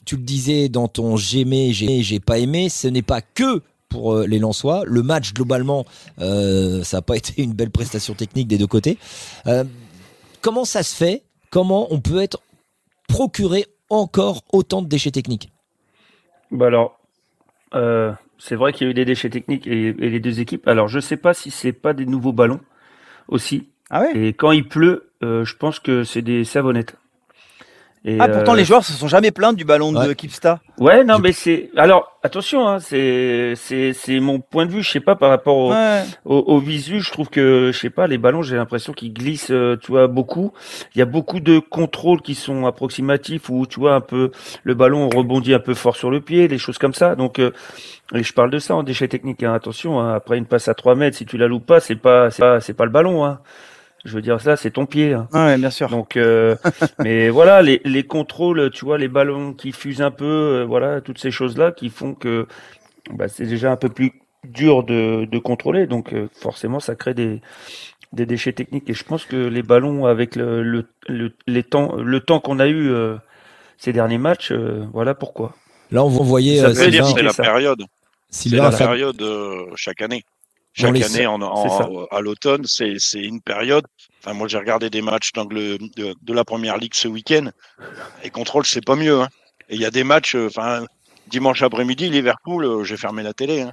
[0.04, 4.18] tu le disais dans ton j'aimais, j'ai j'ai pas aimé, ce n'est pas que pour
[4.18, 4.82] les Lensois.
[4.86, 5.84] Le match globalement,
[6.18, 8.98] ça n'a pas été une belle prestation technique des deux côtés.
[10.40, 11.22] comment ça se fait?
[11.50, 12.40] Comment on peut être
[13.08, 15.50] procurer encore autant de déchets techniques?
[16.50, 16.98] Bah alors,
[17.74, 20.66] euh, c'est vrai qu'il y a eu des déchets techniques et, les deux équipes.
[20.68, 22.60] Alors, je sais pas si c'est pas des nouveaux ballons
[23.28, 23.68] aussi.
[23.90, 24.16] Ah ouais?
[24.16, 26.96] Et quand il pleut, euh, je pense que c'est des savonnettes
[28.18, 30.61] ah, pourtant, les euh, joueurs se sont jamais plaints du ballon de Kipsta.
[30.79, 31.70] Ouais, non, mais c'est.
[31.77, 34.83] Alors, attention, hein, c'est c'est mon point de vue.
[34.83, 35.72] Je sais pas par rapport au,
[36.24, 39.77] au, visu, je trouve que je sais pas les ballons, j'ai l'impression qu'ils glissent, euh,
[39.77, 40.53] tu vois, beaucoup.
[40.94, 44.31] Il y a beaucoup de contrôles qui sont approximatifs où tu vois un peu
[44.62, 47.16] le ballon rebondit un peu fort sur le pied, des choses comme ça.
[47.16, 47.51] Donc euh,
[48.14, 49.42] et je parle de ça en déchets techniques.
[49.42, 49.53] Hein.
[49.53, 52.31] Attention, hein, après une passe à 3 mètres, si tu la loupes pas, c'est pas
[52.31, 53.24] c'est pas c'est pas le ballon.
[53.24, 53.40] Hein.
[54.04, 55.12] Je veux dire ça, c'est ton pied.
[55.12, 55.28] Hein.
[55.32, 55.88] Ouais, bien sûr.
[55.88, 56.56] Donc, euh,
[57.00, 61.00] mais voilà, les, les contrôles, tu vois, les ballons qui fusent un peu, euh, voilà,
[61.00, 62.46] toutes ces choses-là qui font que
[63.12, 64.12] bah, c'est déjà un peu plus
[64.44, 65.87] dur de, de contrôler.
[65.87, 67.40] Donc, euh, forcément, ça crée des,
[68.12, 68.88] des déchets techniques.
[68.88, 72.68] Et je pense que les ballons, avec le, le, les temps, le temps qu'on a
[72.68, 72.92] eu
[73.78, 74.52] ces derniers matchs,
[74.92, 75.54] voilà pourquoi.
[75.90, 76.58] Là, on vous voyait.
[76.74, 77.82] c'est la période.
[78.30, 79.22] C'est la période
[79.74, 80.24] chaque année.
[80.74, 81.40] Chaque année, en,
[82.11, 83.85] à l'automne, c'est une période.
[84.22, 87.50] Enfin, moi, j'ai regardé des matchs de, de, la première ligue ce week-end.
[88.22, 89.22] Et contrôle, c'est pas mieux.
[89.22, 89.28] Hein.
[89.68, 90.35] Et il y a des matchs.
[90.35, 90.85] Euh, enfin,
[91.28, 93.62] dimanche après-midi, Liverpool, euh, j'ai fermé la télé.
[93.62, 93.72] Hein.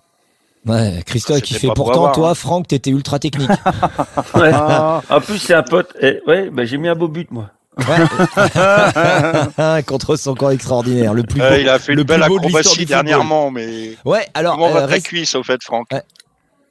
[0.66, 2.36] Ouais, Christophe qui fait pourtant, toi, hein.
[2.36, 3.50] Franck, t'étais ultra technique.
[4.34, 4.52] ouais.
[4.54, 5.96] En plus, c'est un pote.
[6.02, 7.52] Et, ouais, bah, j'ai mis un beau but, moi.
[7.78, 9.84] Ouais.
[9.84, 13.98] Contre son corps extraordinaire, le plus beau, il a fait une belle acrobatie dernièrement, mais
[14.06, 14.26] ouais.
[14.34, 15.90] Alors, comment euh, va cuisse au fait, Franck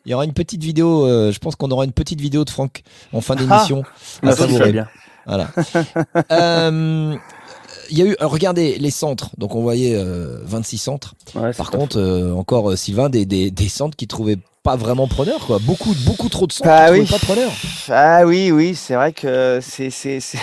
[0.07, 2.51] il y aura une petite vidéo, euh, je pense qu'on aura une petite vidéo de
[2.51, 3.83] Franck en fin d'émission.
[4.23, 4.89] Ah, ça bien.
[5.27, 5.51] Voilà.
[6.33, 7.17] euh,
[7.91, 9.31] il y a eu, regardez les centres.
[9.39, 11.15] Donc on voyait 26 euh, centres.
[11.57, 15.59] Par contre, euh, encore Sylvain, des, des, des centres qui trouvaient pas vraiment preneur quoi.
[15.61, 17.05] Beaucoup, beaucoup trop de centres ah, oui.
[17.05, 17.53] pas preneur.
[17.91, 19.91] Ah oui, oui, c'est vrai que c'est,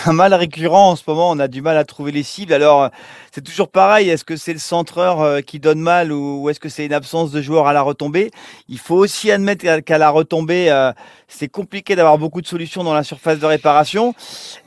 [0.06, 1.32] un mal récurrent en ce moment.
[1.32, 2.54] On a du mal à trouver les cibles.
[2.54, 2.92] Alors,
[3.32, 4.10] c'est toujours pareil.
[4.10, 7.32] Est-ce que c'est le centreur euh, qui donne mal ou, est-ce que c'est une absence
[7.32, 8.30] de joueurs à la retombée?
[8.70, 10.92] Il faut aussi admettre qu'à la retombée, euh,
[11.28, 14.14] c'est compliqué d'avoir beaucoup de solutions dans la surface de réparation.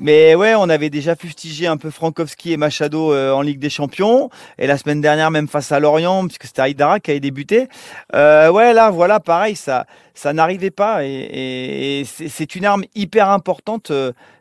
[0.00, 3.70] Mais ouais, on avait déjà fustigé un peu Frankowski et Machado euh, en Ligue des
[3.70, 4.30] Champions.
[4.58, 7.68] Et la semaine dernière, même face à Lorient, puisque c'était Aïdara qui avait débuté.
[8.12, 11.04] ouais, là, voilà, pareil, ça, ça n'arrivait pas.
[11.04, 13.92] Et, c'est une arme hyper importante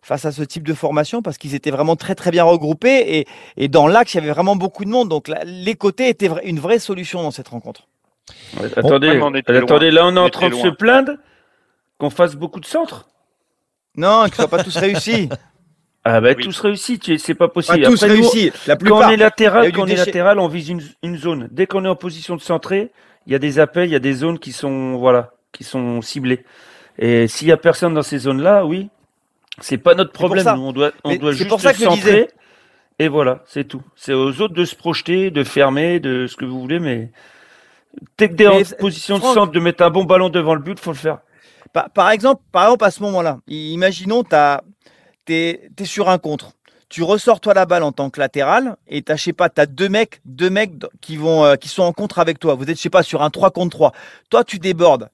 [0.01, 3.27] face à ce type de formation parce qu'ils étaient vraiment très très bien regroupés et,
[3.57, 6.59] et dans l'axe il y avait vraiment beaucoup de monde donc les côtés étaient une
[6.59, 7.87] vraie solution dans cette rencontre.
[8.75, 11.13] attendez, attendez, là on est en train de se plaindre
[11.97, 13.07] qu'on fasse beaucoup de centres.
[13.95, 15.29] Non, qu'ils soient pas tous réussis.
[16.05, 17.81] Ah bah tous réussis, c'est pas possible.
[17.81, 18.99] Pas tous réussis, la plupart.
[18.99, 21.47] Quand on est latéral, quand on est latéral, on vise une, une zone.
[21.49, 22.91] Dès qu'on est en position de centrer,
[23.27, 26.01] il y a des appels, il y a des zones qui sont voilà, qui sont
[26.01, 26.43] ciblées.
[26.97, 28.89] Et s'il y a personne dans ces zones-là, oui,
[29.59, 30.47] c'est pas notre problème.
[30.47, 32.29] on doit, on doit juste pour ça que centrer.
[32.99, 33.81] Et voilà, c'est tout.
[33.95, 37.11] C'est aux autres de se projeter, de fermer, de ce que vous voulez, mais
[38.17, 40.91] dès que en position de centre, de mettre un bon ballon devant le but, faut
[40.91, 41.19] le faire.
[41.93, 44.35] Par, exemple, par exemple, à ce moment-là, imaginons, tu
[45.33, 46.51] es, es, sur un contre.
[46.93, 49.59] Tu ressors toi la balle en tant que latéral et tu je sais pas, tu
[49.59, 52.53] as deux mecs, deux mecs qui, vont, euh, qui sont en contre avec toi.
[52.53, 53.93] Vous êtes, je sais pas, sur un 3 contre 3.
[54.29, 55.09] Toi, tu débordes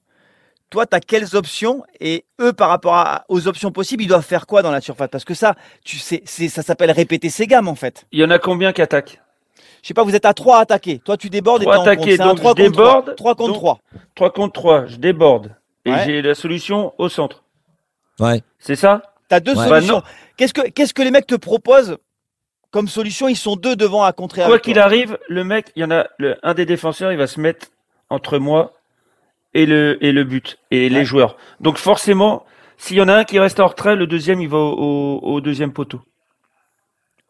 [0.68, 4.46] toi, tu as quelles options et eux, par rapport aux options possibles, ils doivent faire
[4.46, 5.08] quoi dans la surface?
[5.10, 8.06] Parce que ça, tu sais, ça s'appelle répéter ses gammes en fait.
[8.12, 9.20] Il y en a combien qui attaquent?
[9.82, 10.98] Je sais pas, vous êtes à 3 attaqués.
[10.98, 13.16] Toi, tu débordes 3 et attaqués, donc 3 je déborde.
[13.16, 13.78] 3 contre 3.
[14.16, 15.56] 3 contre 3, je déborde.
[15.86, 17.42] Et j'ai la solution au centre.
[18.20, 18.42] Ouais.
[18.58, 19.02] C'est ça?
[19.30, 20.02] Tu as deux solutions.
[20.36, 21.98] Qu'est-ce que, qu'est-ce que les mecs te proposent
[22.70, 23.28] comme solution?
[23.28, 26.06] Ils sont deux devant à contrer Quoi qu'il arrive, le mec, il y en a
[26.18, 27.68] le, un des défenseurs, il va se mettre
[28.08, 28.74] entre moi
[29.54, 31.36] et le, et le but et les joueurs.
[31.60, 32.44] Donc forcément,
[32.76, 35.40] s'il y en a un qui reste en retrait, le deuxième il va au, au,
[35.40, 36.00] deuxième poteau.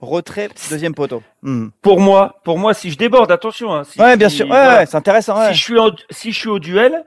[0.00, 1.22] Retrait, deuxième poteau.
[1.42, 1.68] Hmm.
[1.82, 3.74] Pour moi, pour moi, si je déborde, attention.
[3.74, 4.48] Hein, ouais, bien sûr.
[4.48, 5.36] Ouais, c'est intéressant.
[5.48, 5.76] Si je suis
[6.08, 7.04] si je suis au duel,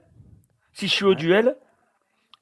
[0.74, 1.56] si je suis au duel,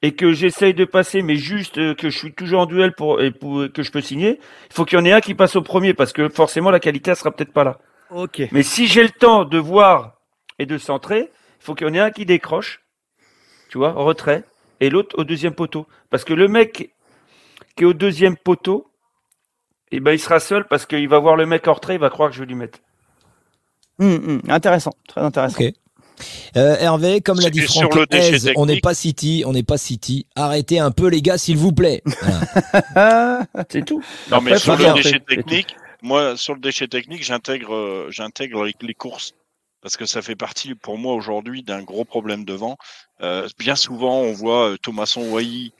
[0.02, 3.22] et que j'essaye de passer, mais juste euh, que je suis toujours en duel pour,
[3.22, 5.54] et pour que je peux signer, il faut qu'il y en ait un qui passe
[5.54, 7.78] au premier parce que forcément la qualité sera peut-être pas là.
[8.10, 8.42] Ok.
[8.50, 10.18] Mais si j'ai le temps de voir
[10.58, 12.82] et de centrer, il faut qu'il y en ait un qui décroche,
[13.70, 14.44] tu vois, en retrait,
[14.80, 15.86] et l'autre au deuxième poteau.
[16.10, 16.92] Parce que le mec
[17.76, 18.88] qui est au deuxième poteau,
[19.92, 22.10] eh ben, il sera seul parce qu'il va voir le mec en retrait, il va
[22.10, 22.80] croire que je vais lui mettre.
[23.98, 25.62] Hum, hum, Intéressant, très intéressant.
[26.56, 27.96] Euh, Hervé, comme l'a dit Franck
[28.56, 30.26] on n'est pas City, on n'est pas City.
[30.34, 32.02] Arrêtez un peu les gars, s'il vous plaît.
[32.94, 33.46] Voilà.
[33.70, 34.02] C'est tout.
[34.30, 38.74] Non, mais sur le déchet technique, moi, sur le déchet technique, j'intègre, euh, j'intègre les,
[38.80, 39.34] les courses.
[39.82, 42.76] Parce que ça fait partie, pour moi, aujourd'hui, d'un gros problème devant.
[43.20, 45.72] Euh, bien souvent, on voit euh, Thomasson Wai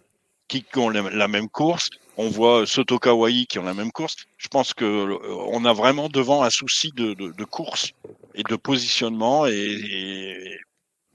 [0.49, 1.88] qui ont la même course.
[2.18, 4.16] On voit euh, Sotoka Wai qui ont la même course.
[4.38, 7.92] Je pense que euh, on a vraiment devant un souci de, de, de course
[8.35, 10.57] et de positionnement et, et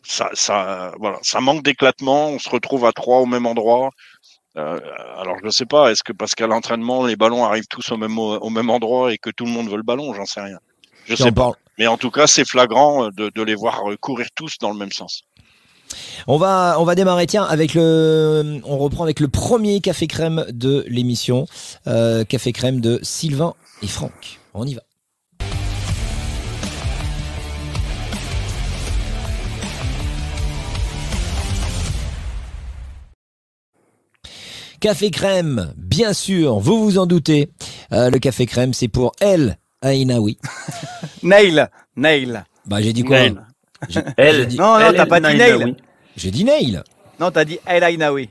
[0.04, 2.30] ça, ça, voilà, ça manque d'éclatement.
[2.30, 3.92] On se retrouve à trois au même endroit.
[4.58, 4.80] Euh,
[5.18, 7.98] alors je ne sais pas, est-ce que parce qu'à l'entraînement les ballons arrivent tous au
[7.98, 10.58] même au même endroit et que tout le monde veut le ballon, j'en sais rien.
[11.06, 11.44] Je sais pas.
[11.44, 14.78] parle- Mais en tout cas, c'est flagrant de, de les voir courir tous dans le
[14.80, 15.22] même sens.
[16.28, 20.46] On va, on va démarrer, tiens, avec le, on reprend avec le premier café crème
[20.52, 21.46] de l'émission,
[21.88, 24.40] euh, café crème de Sylvain et Franck.
[24.54, 24.82] On y va.
[34.80, 37.50] Café crème, bien sûr, vous vous en doutez.
[37.94, 40.38] Euh, le café crème, c'est pour El Ainaoui.
[41.24, 42.44] Nail, Nail.
[42.68, 43.47] Bah, j'ai dit quoi Nail.
[44.18, 45.76] Elle, dit- Non, non, t'as pas dit Nail.
[46.16, 46.82] J'ai dit Nail.
[47.20, 48.30] Non, t'as dit El Ainaoui.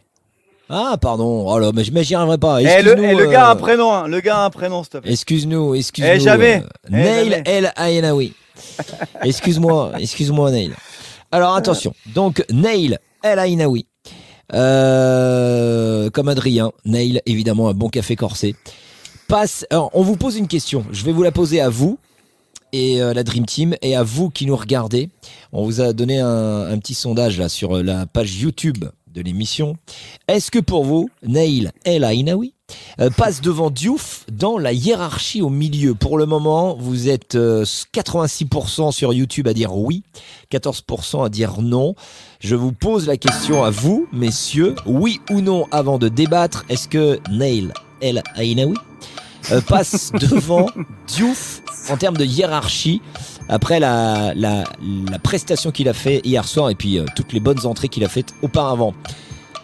[0.68, 1.44] Ah, pardon.
[1.48, 2.60] Oh là, mais je- j'y arriverai pas.
[2.60, 4.08] Eh, le, Excuse-nous, eh, le gars a euh, un prénom, hein.
[4.08, 5.12] le gars a un prénom, s'il te plaît.
[5.12, 6.10] Excuse-nous, excuse-nous.
[6.12, 6.62] Eh, jamais.
[6.64, 7.42] euh, Eh, Nail.
[7.46, 8.32] El Ayenaoui.
[9.22, 10.72] excuse-moi, excuse-moi, Nail.
[11.30, 11.94] Alors attention.
[12.14, 13.86] Donc, Nail El Ayenaoui.
[14.54, 18.54] Euh, comme Adrien, Nail, évidemment, un bon café corsé.
[19.28, 19.66] Passe.
[19.70, 20.84] Alors, on vous pose une question.
[20.92, 21.98] Je vais vous la poser à vous
[22.72, 25.10] et euh, la Dream Team et à vous qui nous regardez.
[25.52, 28.84] On vous a donné un, petit sondage là sur euh, la page YouTube
[29.16, 29.76] de l'émission.
[30.28, 32.52] Est-ce que pour vous, Nail El Ainaoui
[33.00, 35.94] euh, passe devant Diouf dans la hiérarchie au milieu?
[35.94, 40.02] Pour le moment, vous êtes euh, 86% sur YouTube à dire oui,
[40.52, 41.94] 14% à dire non.
[42.40, 46.66] Je vous pose la question à vous, messieurs, oui ou non, avant de débattre.
[46.68, 48.76] Est-ce que Nail El Ainaoui
[49.52, 50.66] euh, passe devant
[51.06, 53.00] Diouf en termes de hiérarchie
[53.48, 54.64] après la, la,
[55.10, 58.04] la prestation qu'il a fait hier soir et puis euh, toutes les bonnes entrées qu'il
[58.04, 58.94] a faites auparavant.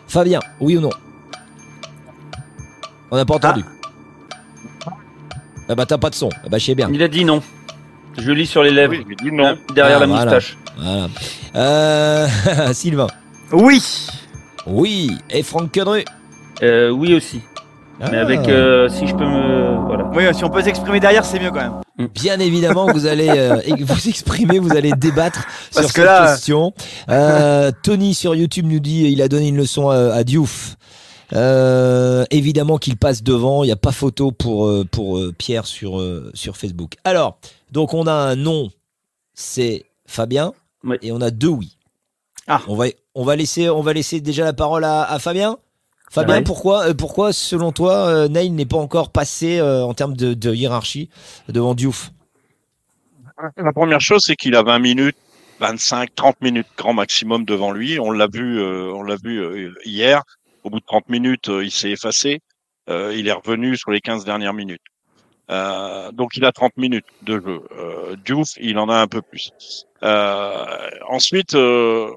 [0.06, 0.90] Fabien, oui ou non?
[3.10, 3.64] On n'a pas entendu.
[5.68, 6.28] Ah bah t'as pas de son.
[6.44, 6.88] Ah bah je sais bien.
[6.92, 7.42] Il a dit non.
[8.18, 8.92] Je lis sur les lèvres.
[8.94, 9.56] Oui, j'ai dit non.
[9.74, 10.24] Derrière Ah, la voilà.
[10.24, 10.58] moustache.
[10.76, 11.08] Voilà.
[11.56, 12.28] Euh,
[12.72, 13.06] Sylvain.
[13.52, 13.82] Oui.
[14.66, 15.10] Oui.
[15.30, 16.04] Et Franck Quedru.
[16.62, 17.40] Euh, oui aussi.
[18.00, 18.20] Mais Ah.
[18.22, 20.10] avec, euh, si je peux me, voilà.
[20.14, 21.60] Oui, si on peut s'exprimer derrière, c'est mieux quand
[21.98, 22.08] même.
[22.14, 26.32] Bien évidemment, vous allez euh, vous exprimer, vous allez débattre Parce sur que cette là-
[26.32, 26.72] question.
[27.10, 30.76] Euh, Tony sur YouTube nous dit il a donné une leçon à, à Diouf.
[31.34, 35.66] Euh, évidemment qu'il passe devant, il n'y a pas photo pour, euh, pour euh, Pierre
[35.66, 36.94] sur, euh, sur Facebook.
[37.04, 37.38] Alors,
[37.70, 38.68] donc on a un non,
[39.32, 40.52] c'est Fabien,
[40.84, 40.96] Oui.
[41.02, 41.78] et on a deux oui.
[42.48, 42.60] Ah.
[42.68, 45.56] On, va, on, va laisser, on va laisser déjà la parole à, à Fabien?
[46.12, 46.42] Fabien, Ouais.
[46.42, 50.34] pourquoi, euh, pourquoi, selon toi, euh, Nail n'est pas encore passé euh, en termes de,
[50.34, 51.08] de hiérarchie
[51.48, 52.10] devant Diouf?
[53.56, 55.16] La première chose, c'est qu'il a 20 minutes,
[55.58, 57.98] 25, 30 minutes grand maximum devant lui.
[57.98, 60.22] On l'a vu, euh, on l'a vu euh, hier.
[60.64, 62.40] Au bout de 30 minutes, euh, il s'est effacé.
[62.90, 64.82] Euh, il est revenu sur les 15 dernières minutes.
[65.50, 67.62] Euh, donc il a 30 minutes de jeu.
[67.78, 69.50] Euh, Diouf, il en a un peu plus.
[70.02, 72.10] Euh, ensuite, euh,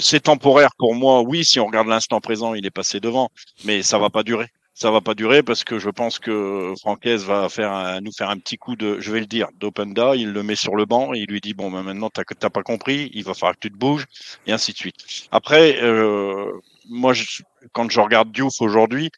[0.00, 1.22] c'est temporaire pour moi.
[1.22, 3.30] Oui, si on regarde l'instant présent, il est passé devant,
[3.64, 4.48] mais ça va pas durer.
[4.74, 8.28] Ça va pas durer parce que je pense que Francaise va faire un- nous faire
[8.28, 10.14] un petit coup de, je vais le dire, d'Openda.
[10.16, 12.50] Il le met sur le banc et il lui dit bon, ben maintenant t'as t'as
[12.50, 14.04] pas compris, il va falloir que tu te bouges
[14.46, 14.96] et ainsi de suite.
[15.30, 16.52] Après, euh,
[16.90, 19.10] moi, je- quand je regarde Diouf aujourd'hui,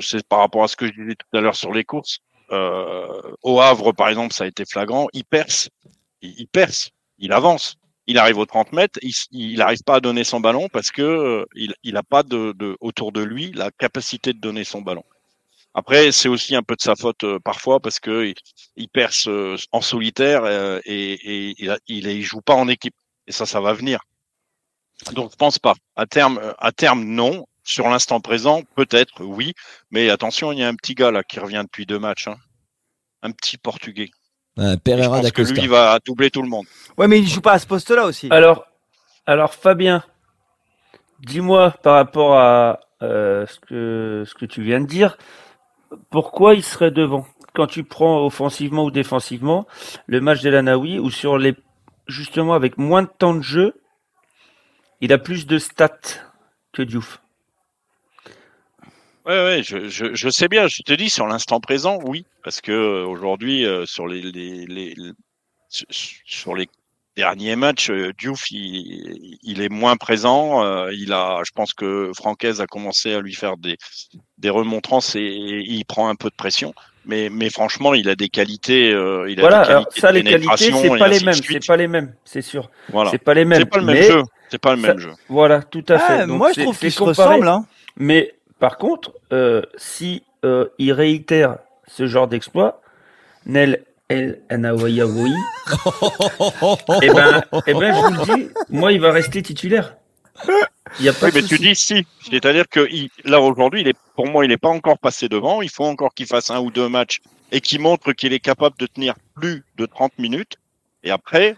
[0.00, 2.18] c'est par rapport à ce que je disais tout à l'heure sur les courses.
[2.52, 3.08] Euh,
[3.42, 5.08] au Havre, par exemple, ça a été flagrant.
[5.12, 5.68] Il perce,
[6.22, 7.76] il perce, il avance.
[8.06, 9.00] Il arrive aux 30 mètres,
[9.32, 12.22] il n'arrive pas à donner son ballon parce que euh, il il a pas
[12.80, 15.04] autour de lui la capacité de donner son ballon.
[15.74, 18.32] Après, c'est aussi un peu de sa faute euh, parfois parce que
[18.76, 20.46] il, perce euh, en solitaire
[20.86, 22.94] et, il, il, joue pas en équipe.
[23.26, 24.00] Et ça, ça va venir.
[25.12, 25.74] Donc, je pense pas.
[25.96, 27.46] À terme, à terme, non.
[27.64, 29.52] Sur l'instant présent, peut-être, oui.
[29.90, 32.28] Mais attention, il y a un petit gars là qui revient depuis deux matchs.
[32.28, 32.36] hein.
[33.22, 34.10] Un petit Portugais.
[34.58, 36.66] Euh, pense que lui va doubler tout le monde.
[36.96, 38.28] Ouais, mais il joue pas à ce poste-là aussi.
[38.30, 38.66] Alors,
[39.26, 40.02] alors Fabien,
[41.20, 45.18] dis-moi par rapport à euh, ce, que, ce que tu viens de dire,
[46.10, 47.26] pourquoi il serait devant?
[47.54, 49.66] Quand tu prends offensivement ou défensivement
[50.06, 51.54] le match de l'Anaoui, ou sur les
[52.06, 53.74] justement avec moins de temps de jeu,
[55.00, 55.98] il a plus de stats
[56.72, 57.20] que Diouf.
[59.26, 60.68] Ouais, ouais, je, je, je, sais bien.
[60.68, 64.66] Je te dis sur l'instant présent, oui, parce que euh, aujourd'hui, euh, sur les, les,
[64.66, 64.94] les,
[65.68, 66.68] sur les
[67.16, 70.64] derniers matchs, euh, Diouf, il, il, est moins présent.
[70.64, 73.76] Euh, il a, je pense que Francaise a commencé à lui faire des,
[74.38, 76.72] des remontrances et, il prend un peu de pression.
[77.04, 78.92] Mais, mais franchement, il a des qualités.
[78.92, 81.34] Euh, il a voilà, des qualités alors ça, les qualités, c'est pas les mêmes.
[81.34, 82.70] C'est pas les mêmes, c'est sûr.
[82.90, 83.10] Voilà.
[83.10, 83.58] C'est pas les mêmes.
[83.58, 84.22] C'est pas le même mais jeu.
[84.50, 85.12] C'est pas le même ça- jeu.
[85.28, 86.20] Voilà, tout à fait.
[86.20, 87.48] Ah, Donc, moi, je trouve c'est qu'ils se ressemblent.
[87.48, 87.64] Hein.
[87.96, 92.80] Mais par contre, euh, si euh, il réitère ce genre d'exploit,
[93.46, 95.32] Nel El Anawayawoui,
[97.02, 99.96] eh ben, eh ben, je vous le dis, moi, il va rester titulaire.
[100.98, 102.06] Il y a pas Oui, mais tu dis si.
[102.30, 105.62] C'est-à-dire que il- là aujourd'hui, il est, pour moi, il n'est pas encore passé devant.
[105.62, 107.20] Il faut encore qu'il fasse un ou deux matchs
[107.52, 110.56] et qu'il montre qu'il est capable de tenir plus de 30 minutes.
[111.02, 111.56] Et après,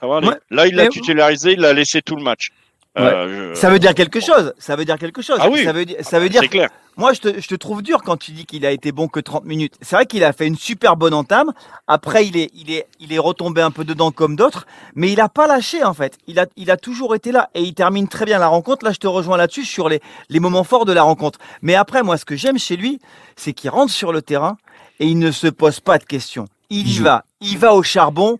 [0.00, 0.28] ça va aller.
[0.28, 0.34] Ouais.
[0.50, 2.50] Là, il l'a titularisé, il l'a laissé tout le match.
[2.98, 4.52] Euh, je- Ça veut dire quelque chose.
[4.58, 5.38] Ça veut dire quelque chose.
[5.40, 5.64] Ah oui.
[5.64, 6.70] Ça veut, dire- ça veut dire clair.
[6.96, 9.20] Moi, je te, je te trouve dur quand tu dis qu'il a été bon que
[9.20, 9.74] 30 minutes.
[9.80, 11.52] C'est vrai qu'il a fait une super bonne entame.
[11.86, 15.16] Après, il est, il est, il est retombé un peu dedans comme d'autres, mais il
[15.16, 16.18] n'a pas lâché en fait.
[16.26, 18.84] Il a, il a toujours été là et il termine très bien la rencontre.
[18.84, 21.38] Là, je te rejoins là-dessus sur les, les moments forts de la rencontre.
[21.62, 22.98] Mais après, moi, ce que j'aime chez lui,
[23.36, 24.56] c'est qu'il rentre sur le terrain
[24.98, 26.46] et il ne se pose pas de questions.
[26.70, 28.38] Il y va, il va au charbon.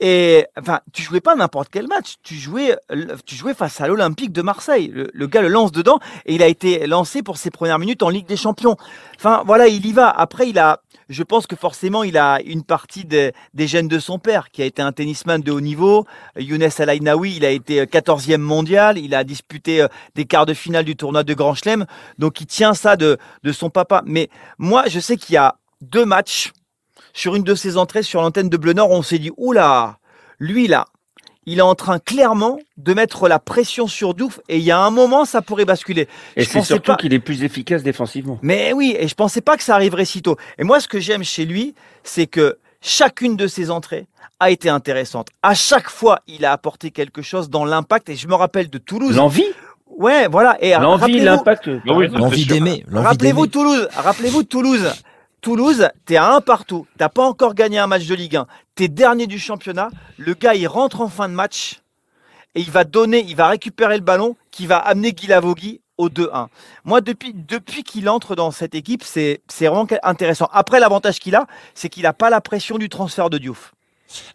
[0.00, 2.14] Et enfin, tu jouais pas n'importe quel match.
[2.22, 2.76] Tu jouais,
[3.26, 4.88] tu jouais face à l'Olympique de Marseille.
[4.88, 8.02] Le, le gars le lance dedans et il a été lancé pour ses premières minutes
[8.02, 8.76] en Ligue des Champions.
[9.16, 10.08] Enfin, voilà, il y va.
[10.08, 14.18] Après, il a, je pense que forcément, il a une partie des, gènes de son
[14.18, 16.06] père, qui a été un tennisman de haut niveau.
[16.36, 18.96] Younes El Ainaoui, il a été 14e mondial.
[18.96, 21.84] Il a disputé euh, des quarts de finale du tournoi de Grand Chelem.
[22.18, 24.02] Donc, il tient ça de, de son papa.
[24.06, 26.52] Mais moi, je sais qu'il y a deux matchs
[27.12, 28.90] sur une de ses entrées sur l'antenne de Bleu Nord.
[28.90, 29.98] On s'est dit, oula,
[30.38, 30.86] lui là,
[31.46, 34.78] il est en train clairement de mettre la pression sur Diouf et il y a
[34.78, 36.06] un moment, ça pourrait basculer.
[36.36, 38.38] Et c'est surtout pas- qu'il est plus efficace défensivement.
[38.42, 40.36] Mais oui, et je pensais pas que ça arriverait si tôt.
[40.58, 44.06] Et moi, ce que j'aime chez lui, c'est que chacune de ses entrées
[44.38, 45.28] a été intéressante.
[45.42, 48.08] À chaque fois, il a apporté quelque chose dans l'impact.
[48.10, 49.16] Et je me rappelle de Toulouse.
[49.16, 49.44] L'envie,
[49.98, 50.56] Ouais, voilà.
[50.62, 51.68] Et l'envie, l'impact.
[51.68, 52.84] Ah L'envie d'aimer.
[52.90, 53.48] Rappelez-vous.
[53.48, 53.88] Toulouse.
[53.94, 54.88] Rappelez-vous Toulouse.
[55.40, 56.86] Toulouse, t'es à un partout.
[56.98, 58.46] T'as pas encore gagné un match de Ligue 1.
[58.74, 59.88] T'es dernier du championnat.
[60.18, 61.80] Le gars, il rentre en fin de match
[62.54, 66.48] et il va donner, il va récupérer le ballon qui va amener Guilavogui au 2-1.
[66.84, 70.48] Moi, depuis, depuis qu'il entre dans cette équipe, c'est c'est vraiment intéressant.
[70.52, 73.72] Après, l'avantage qu'il a, c'est qu'il n'a pas la pression du transfert de Diouf.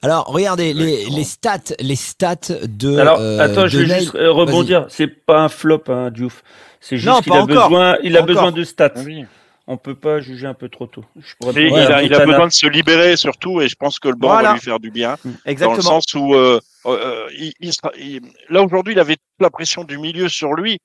[0.01, 2.97] Alors, regardez les, les stats, les stats de.
[2.97, 4.85] Alors, euh, attends, je vais juste euh, rebondir.
[4.89, 6.43] C'est pas un flop, hein, Diouf.
[6.79, 7.69] C'est Non, juste qu'il pas a encore.
[7.69, 8.93] besoin, il a besoin de stats.
[8.97, 9.25] Oui.
[9.67, 11.04] On peut pas juger un peu trop tôt.
[11.15, 13.75] Je pourrais Mais pas- il, a, il a besoin de se libérer surtout, et je
[13.75, 14.49] pense que le banc Voilà.
[14.49, 15.17] va lui faire du bien.
[15.45, 15.71] Exactement.
[15.71, 19.23] Dans le sens où euh, euh, il, il sera- il- là aujourd'hui, il avait toute
[19.41, 20.78] la pression du milieu sur lui.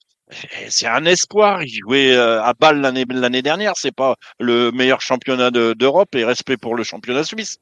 [0.69, 1.62] C'est un espoir.
[1.62, 3.73] Il jouait euh, à balle l'année l'année dernière.
[3.77, 7.59] C'est pas le meilleur championnat de- d'Europe et respect pour le championnat suisse.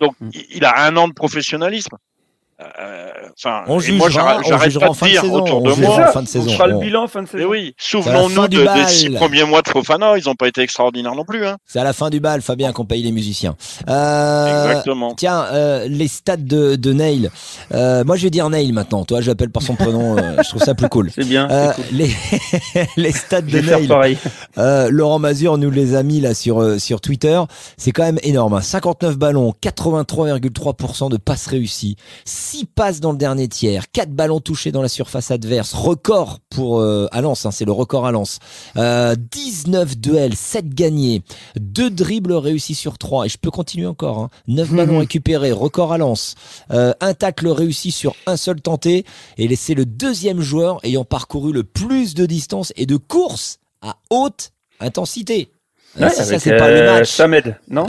[0.00, 0.30] Donc Mm.
[0.32, 1.96] il- il a un an de professionnalisme.
[2.60, 3.06] Euh,
[3.38, 5.58] Enfin, On et moi jugera, j'arrête jugera pas en fin de de dire saison, autour
[5.62, 6.08] on de jugera moi.
[6.08, 7.50] en fin de On fera le bilan en fin de Mais saison.
[7.50, 10.16] oui, fin souvenons-nous de, des six premiers mois de Fofana.
[10.16, 11.44] Ils n'ont pas été extraordinaires non plus.
[11.46, 11.58] Hein.
[11.66, 13.56] C'est à la fin du bal, Fabien, qu'on paye les musiciens.
[13.90, 15.14] Euh, Exactement.
[15.14, 17.30] Tiens, euh, les stats de, de Neil.
[17.74, 19.04] Euh, moi, je vais dire Neil maintenant.
[19.04, 20.16] Toi, je l'appelle par son prénom.
[20.16, 21.10] je trouve ça plus cool.
[21.14, 21.50] C'est bien.
[21.50, 21.84] Euh, cool.
[21.92, 22.10] les,
[22.96, 23.88] les stats Je de vais faire Neil.
[23.88, 24.18] pareil.
[24.56, 27.38] Euh, Laurent Mazur nous les a mis là sur euh, sur Twitter.
[27.76, 28.54] C'est quand même énorme.
[28.54, 28.62] hein.
[28.62, 31.96] 59 ballons, 83,3% de passes réussies,
[32.46, 36.78] 6 passes dans le dernier tiers, 4 ballons touchés dans la surface adverse, record pour
[36.78, 38.38] euh, à Lens, hein, c'est le record à Lens.
[38.76, 41.22] Euh, 19 duels, 7 gagnés,
[41.56, 44.20] 2 dribbles réussis sur 3 et je peux continuer encore.
[44.20, 44.30] Hein.
[44.46, 46.36] 9 ballons récupérés, record à Lens.
[46.70, 49.04] Euh, un tacle réussi sur un seul tenté
[49.38, 53.96] et c'est le deuxième joueur ayant parcouru le plus de distance et de courses à
[54.10, 55.50] haute intensité.
[55.98, 57.10] Ouais, si ça c'est pas le euh, match.
[57.10, 57.88] Samed, non?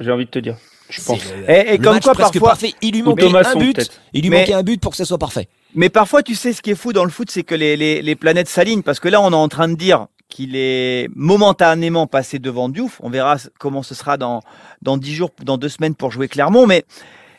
[0.00, 0.56] J'ai envie de te dire.
[0.90, 1.20] Je pense.
[1.24, 2.72] le- Et, et le comme match quoi, parfois, parfait.
[2.82, 3.90] Il lui manquait un but.
[4.12, 5.48] Il lui Mais- manquait un but pour que ce soit parfait.
[5.74, 8.00] Mais parfois, tu sais, ce qui est fou dans le foot, c'est que les, les,
[8.02, 8.82] les planètes s'alignent.
[8.82, 13.00] Parce que là, on est en train de dire qu'il est momentanément passé devant Diouf.
[13.02, 14.40] On verra comment ce sera dans,
[14.82, 16.66] dans 10 jours, dans deux semaines pour jouer Clermont.
[16.66, 16.84] Mais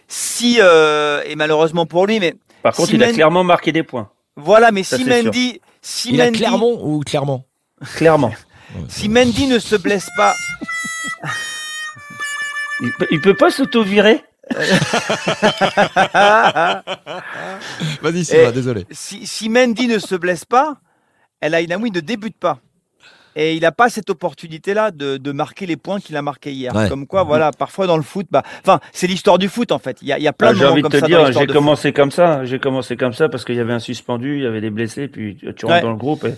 [0.07, 3.71] si, euh, et malheureusement pour lui, mais Par contre, Si il a Men- clairement marqué
[3.71, 4.09] des points.
[4.35, 7.43] voilà, mais Ça, si Mendy, si Il a Mendy, Clermont ou Clermont?
[7.95, 8.31] Clairement.
[8.89, 10.33] si Mendy ne se blesse pas,
[12.81, 14.23] Il peut, il peut pas s'auto-virer?
[18.01, 18.85] Vas-y, Sylvain, désolé.
[18.91, 20.77] Si, si Mendy ne se blesse pas,
[21.41, 22.59] El Ainaoui ne débute pas.
[23.35, 26.75] Et il n'a pas cette opportunité-là de, de marquer les points qu'il a marqués hier.
[26.75, 26.89] Ouais.
[26.89, 29.97] Comme quoi, voilà, parfois dans le foot, bah, enfin, c'est l'histoire du foot en fait.
[30.01, 31.31] Il y a, il y a plein Ah, de J'ai envie de comme te dire,
[31.31, 32.43] j'ai commencé comme ça.
[32.45, 35.07] J'ai commencé comme ça parce qu'il y avait un suspendu, il y avait des blessés,
[35.07, 35.81] puis tu rentres Ouais.
[35.81, 36.25] dans le groupe.
[36.25, 36.33] Et.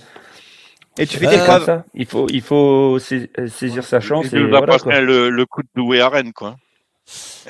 [0.98, 1.86] Et tu fais Euh, tes comme ça.
[1.94, 4.26] Il faut, il faut sais- saisir sa chance.
[4.32, 6.58] Il Et voilà, le, le coup de Doué à Rennes, quoi.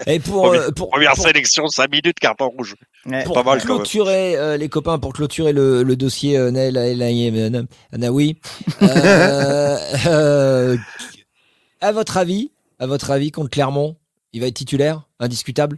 [0.07, 2.75] Et pour, Première- euh, pour, Première pour- sélection, 5 minutes, carton rouge.
[3.05, 3.23] Ouais.
[3.23, 6.77] pour mal, clôturer euh, les copains, pour clôturer le, le dossier euh, Naël
[7.91, 8.39] Anaoui,
[8.83, 9.77] euh,
[10.07, 10.77] euh,
[11.81, 13.97] à votre avis, à votre avis, contre Clermont,
[14.33, 15.77] il va être titulaire, indiscutable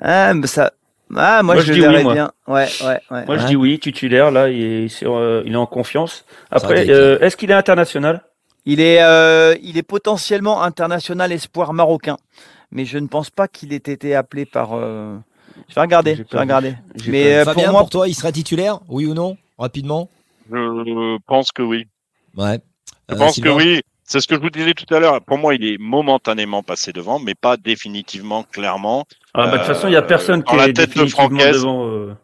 [0.00, 0.72] Ah, mais ça.
[1.16, 2.14] Ah, moi, Moi, je, je le dis oui, moi.
[2.14, 2.30] bien.
[2.46, 3.26] Ouais, ouais, ouais.
[3.26, 4.30] Moi, je dis oui, titulaire.
[4.30, 6.24] Là, il est, sur, euh, il est en confiance.
[6.50, 8.22] Après, euh, est-ce qu'il est international?
[8.66, 12.16] Il est, euh, il est potentiellement international espoir marocain,
[12.70, 14.74] mais je ne pense pas qu'il ait été appelé par.
[14.74, 15.16] euh,
[15.68, 16.16] Je vais regarder.
[16.16, 16.74] Je vais regarder.
[17.06, 20.08] Mais euh, Fabien, pour pour, moi, toi, il sera titulaire, oui ou non Rapidement?
[20.50, 21.86] Je pense que oui.
[22.36, 22.60] Ouais.
[23.08, 23.56] Je Euh, pense Sylvain?
[23.56, 23.80] que oui.
[24.10, 25.20] C'est ce que je vous disais tout à l'heure.
[25.22, 29.06] Pour moi, il est momentanément passé devant, mais pas définitivement, clairement.
[29.34, 30.88] Ah, bah, De toute façon, il n'y a Euh, personne dans qui la est tête
[30.88, 31.54] de définitivement Francaise.
[31.54, 31.86] devant.
[31.88, 32.14] euh.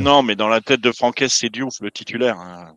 [0.00, 2.36] Non, mais dans la tête de Franquès, c'est Diouf, le titulaire.
[2.40, 2.64] hein.
[2.70, 2.74] Non,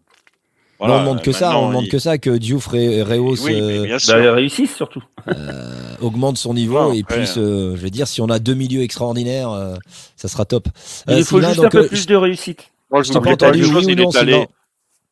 [0.77, 3.59] Voilà, on demande que ça, on demande il- que ça, que Diouf Ré- Reos Oui,
[3.59, 5.03] euh, bah, ils réussissent surtout.
[5.27, 8.83] euh, augmente son niveau Non, et euh, je vais dire, si on a deux milieux
[8.83, 9.75] extraordinaires, euh,
[10.15, 10.67] ça sera top.
[11.07, 12.69] Il faut Sylvain, juste donc, un peu euh, plus de réussite.
[12.91, 14.11] Moi, je je t'ai pas entendu, oui ou non.
[14.11, 14.45] Sylvain?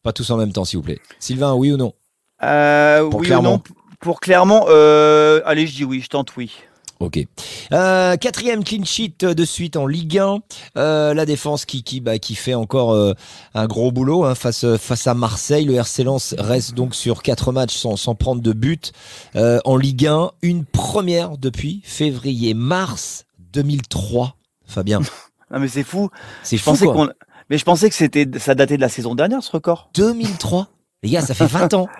[0.03, 0.99] Pas tous en même temps, s'il vous plaît.
[1.19, 1.93] Sylvain, oui ou non?
[2.43, 3.49] Euh, Pour oui Clermont.
[3.49, 3.61] ou non
[3.99, 6.01] Pour Clermont, euh, allez, je dis oui.
[6.01, 6.51] Je tente oui.
[6.99, 7.17] Ok.
[7.71, 10.39] Euh, quatrième clean sheet de suite en Ligue 1.
[10.77, 13.13] Euh, la défense qui qui bah, qui fait encore euh,
[13.53, 15.63] un gros boulot hein, face face à Marseille.
[15.63, 18.91] Le RC Lens reste donc sur quatre matchs sans, sans prendre de but
[19.37, 20.31] euh, en Ligue 1.
[20.41, 23.23] Une première depuis février mars
[23.53, 24.35] 2003.
[24.65, 24.99] Fabien,
[25.51, 26.09] Non, mais c'est fou.
[26.43, 27.13] c'est Je fou pensais quoi.
[27.49, 29.89] Mais je pensais que c'était, ça datait de la saison dernière, ce record.
[29.95, 30.67] 2003.
[31.01, 31.87] Les gars, ça fait 20 ans.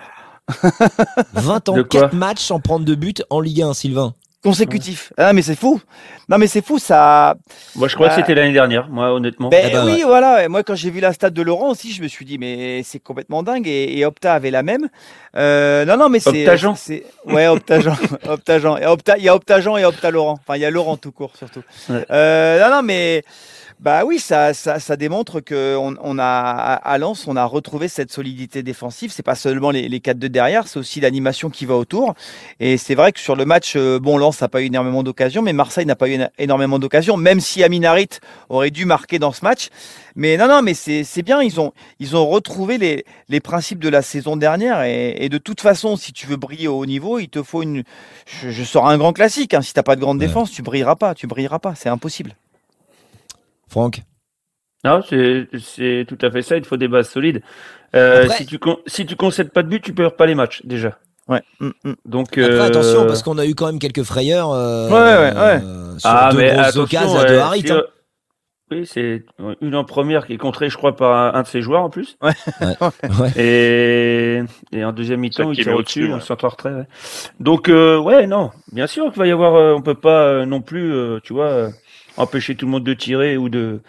[1.34, 4.14] 20 ans, De quoi 4 matchs sans prendre de but en Ligue 1, Sylvain.
[4.42, 5.12] Consécutif.
[5.18, 5.82] Ah, mais c'est fou.
[6.30, 7.34] Non, mais c'est fou, ça.
[7.76, 9.50] Moi, je crois Bah, que c'était l'année dernière, moi, honnêtement.
[9.50, 10.04] Ben Eh ben, oui, ouais.
[10.04, 10.42] voilà.
[10.44, 12.82] Et moi, quand j'ai vu la stade de Laurent aussi, je me suis dit, mais
[12.82, 13.68] c'est complètement dingue.
[13.68, 14.88] Et, et Opta avait la même.
[15.36, 16.46] Euh, non, non, mais c'est.
[16.76, 17.94] C'est- Ouais, Optagen.
[18.28, 18.78] Optagen.
[18.80, 20.38] Et Opta, il y a Optagen et Opta Laurent.
[20.40, 21.60] Enfin, il y a Laurent tout court, surtout.
[21.90, 22.06] Ouais.
[22.10, 23.22] Euh, non, non, mais.
[23.82, 27.88] Bah oui, ça, ça, ça démontre que on, on a à Lens, on a retrouvé
[27.88, 29.10] cette solidité défensive.
[29.10, 32.12] C'est pas seulement les, les 4 de derrière, c'est aussi l'animation qui va autour.
[32.60, 35.40] Et c'est vrai que sur le match, euh, bon, Lens n'a pas eu énormément d'occasions,
[35.40, 38.10] mais Marseille n'a pas eu éno- énormément d'occasions, même si Aminarit
[38.50, 39.68] aurait dû marquer dans ce match.
[40.14, 41.40] Mais non, non, mais c'est c'est bien.
[41.40, 44.82] Ils ont, ils ont retrouvé les, les principes de la saison dernière.
[44.82, 47.62] Et, et de toute façon, si tu veux briller au haut niveau, il te faut
[47.62, 47.84] une.
[48.26, 49.54] Je, je sors un grand classique.
[49.54, 49.62] Hein.
[49.62, 51.14] Si t'as pas de grande défense, tu brilleras pas.
[51.14, 51.74] Tu brilleras pas.
[51.74, 52.34] C'est impossible.
[53.70, 54.02] Franck
[54.84, 56.56] Non, c'est c'est tout à fait ça.
[56.56, 57.42] Il te faut des bases solides.
[57.94, 60.34] Euh, Après- si tu con- si tu concèdes pas de but, tu perds pas les
[60.34, 60.98] matchs déjà.
[61.28, 61.42] Ouais.
[61.60, 61.94] Mm, mm.
[62.06, 65.32] Donc Après, euh, attention, parce qu'on a eu quand même quelques frayeurs euh, Ouais, ouais,
[65.36, 65.60] ouais.
[65.64, 67.60] euh, sur ah deux mais occasions ouais, de Harit.
[67.60, 67.76] si, hein.
[67.76, 67.86] euh,
[68.72, 69.24] Oui, c'est
[69.60, 71.90] une en première qui est contrée, je crois, par un, un de ses joueurs en
[71.90, 72.16] plus.
[72.22, 72.32] Ouais.
[73.36, 74.42] Et,
[74.72, 76.22] et en deuxième mi-temps, il met au-dessus, on ouais.
[76.44, 76.72] en retrait.
[76.74, 76.86] ouais.
[77.38, 80.46] Donc, euh, ouais, non, bien sûr qu'il va y avoir, euh, on peut pas euh,
[80.46, 81.70] non plus, euh, tu vois, euh,
[82.20, 83.80] empêcher tout le monde de tirer ou de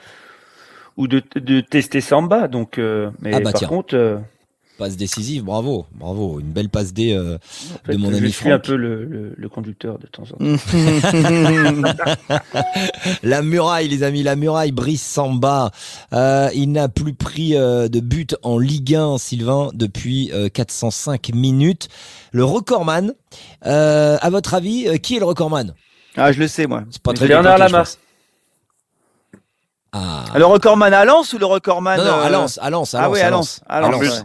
[0.97, 2.47] ou de, de tester Samba.
[2.47, 3.67] Donc, euh, mais Ah bah par tiens.
[3.67, 4.17] contre, euh,
[4.77, 6.39] Passe décisive, bravo, bravo.
[6.39, 8.65] Une belle passe D euh, en fait, de mon je ami suis un Franck.
[8.65, 10.41] peu le, le, le conducteur de temps en temps.
[13.23, 15.71] La muraille, les amis, la muraille, Brice Samba.
[16.13, 21.29] Euh, il n'a plus pris euh, de but en Ligue 1, Sylvain, depuis euh, 405
[21.33, 21.87] minutes.
[22.31, 23.13] Le recordman,
[23.65, 25.73] euh, à votre avis, euh, qui est le recordman?
[26.17, 26.83] Ah, je le sais, moi.
[26.89, 27.77] C'est pas très Bernard je Lamas.
[27.79, 27.99] pense.
[29.93, 30.23] Ah.
[30.35, 32.99] Le recordman à Lens ou le recordman non, non, à euh, Lens, à Lens, à
[32.99, 33.61] Ah Lens, oui, à Lens.
[33.67, 34.09] À Lens, Varmus.
[34.09, 34.21] ouais.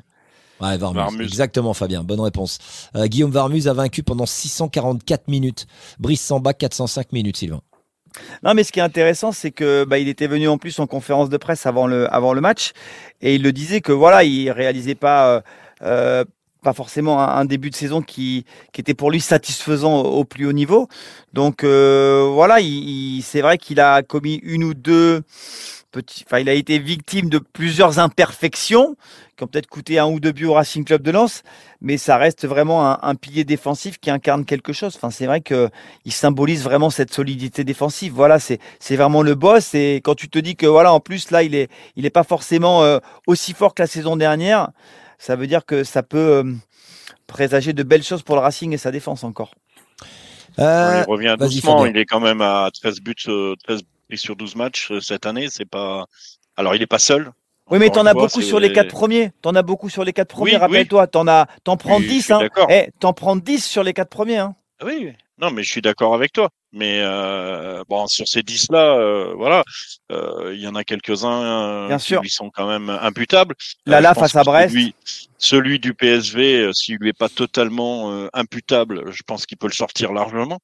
[0.60, 0.96] Ouais, Varmus.
[0.96, 1.24] Varmus.
[1.24, 2.02] Exactement, Fabien.
[2.04, 2.58] Bonne réponse.
[2.94, 5.66] Euh, Guillaume Varmus a vaincu pendant 644 minutes.
[5.98, 7.60] Brice Samba, 405 minutes, Sylvain.
[8.42, 10.86] Non, mais ce qui est intéressant, c'est que bah, il était venu en plus en
[10.86, 12.72] conférence de presse avant le, avant le match
[13.20, 15.40] et il le disait que voilà, il réalisait pas, euh,
[15.82, 16.24] euh,
[16.66, 20.52] pas forcément un, début de saison qui, qui était pour lui satisfaisant au, plus haut
[20.52, 20.88] niveau.
[21.32, 25.22] Donc euh, voilà, il, c'est vrai qu'il a commis une ou deux
[25.92, 28.96] petits, enfin, il a été victime de plusieurs imperfections
[29.36, 31.44] qui ont peut-être coûté un ou deux buts au Racing Club de Lens,
[31.80, 34.94] mais ça reste vraiment un, pilier défensif qui incarne quelque chose.
[34.96, 35.68] Enfin, c'est vrai que
[36.04, 38.12] il symbolise vraiment cette solidité défensive.
[38.12, 39.72] Voilà, c'est vraiment le boss.
[39.74, 42.24] Et quand tu te dis que voilà, en plus là, il est il est pas
[42.24, 42.98] forcément euh,
[43.28, 44.70] aussi fort que la saison dernière,
[45.18, 46.52] ça veut dire que ça peut euh,
[47.26, 49.52] présager de belles choses pour le Racing et sa défense encore.
[50.58, 51.84] Euh, il revient doucement.
[51.86, 55.26] Il est quand même à 13 buts, euh, 13 buts sur 12 matchs euh, cette
[55.26, 55.48] année.
[55.50, 56.06] C'est pas.
[56.56, 57.32] Alors, il est pas seul.
[57.70, 59.32] Oui, mais t'en as beaucoup sur les quatre premiers.
[59.42, 60.60] T'en as beaucoup sur les quatre premiers, Oui, oui.
[60.60, 61.08] rappelle-toi.
[61.08, 62.48] T'en as, t'en prends Oui, je 10, suis hein.
[62.70, 64.54] Eh, t'en prends 10 sur les quatre premiers, hein.
[64.78, 66.50] Ah Oui, non, mais je suis d'accord avec toi.
[66.72, 69.64] Mais euh, bon, sur ces 10 là, euh, voilà,
[70.12, 72.20] euh, il y en a quelques-uns euh, Bien qui sûr.
[72.20, 73.54] lui sont quand même imputables.
[73.86, 74.70] Là, là, je pense face à Brest.
[74.74, 74.94] Celui,
[75.38, 79.72] celui du PSV, s'il lui est pas totalement euh, imputable, je pense qu'il peut le
[79.72, 80.58] sortir largement.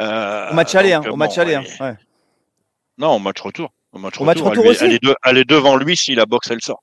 [0.00, 1.02] Euh, Au match aller, hein.
[1.08, 1.64] Au match aller, hein.
[1.80, 1.94] ouais.
[2.98, 3.70] Non, au match retour.
[3.92, 5.76] Au match Au match retour, retour elle, est- aussi elle est de- elle est devant
[5.76, 6.82] lui si la boxe elle sort.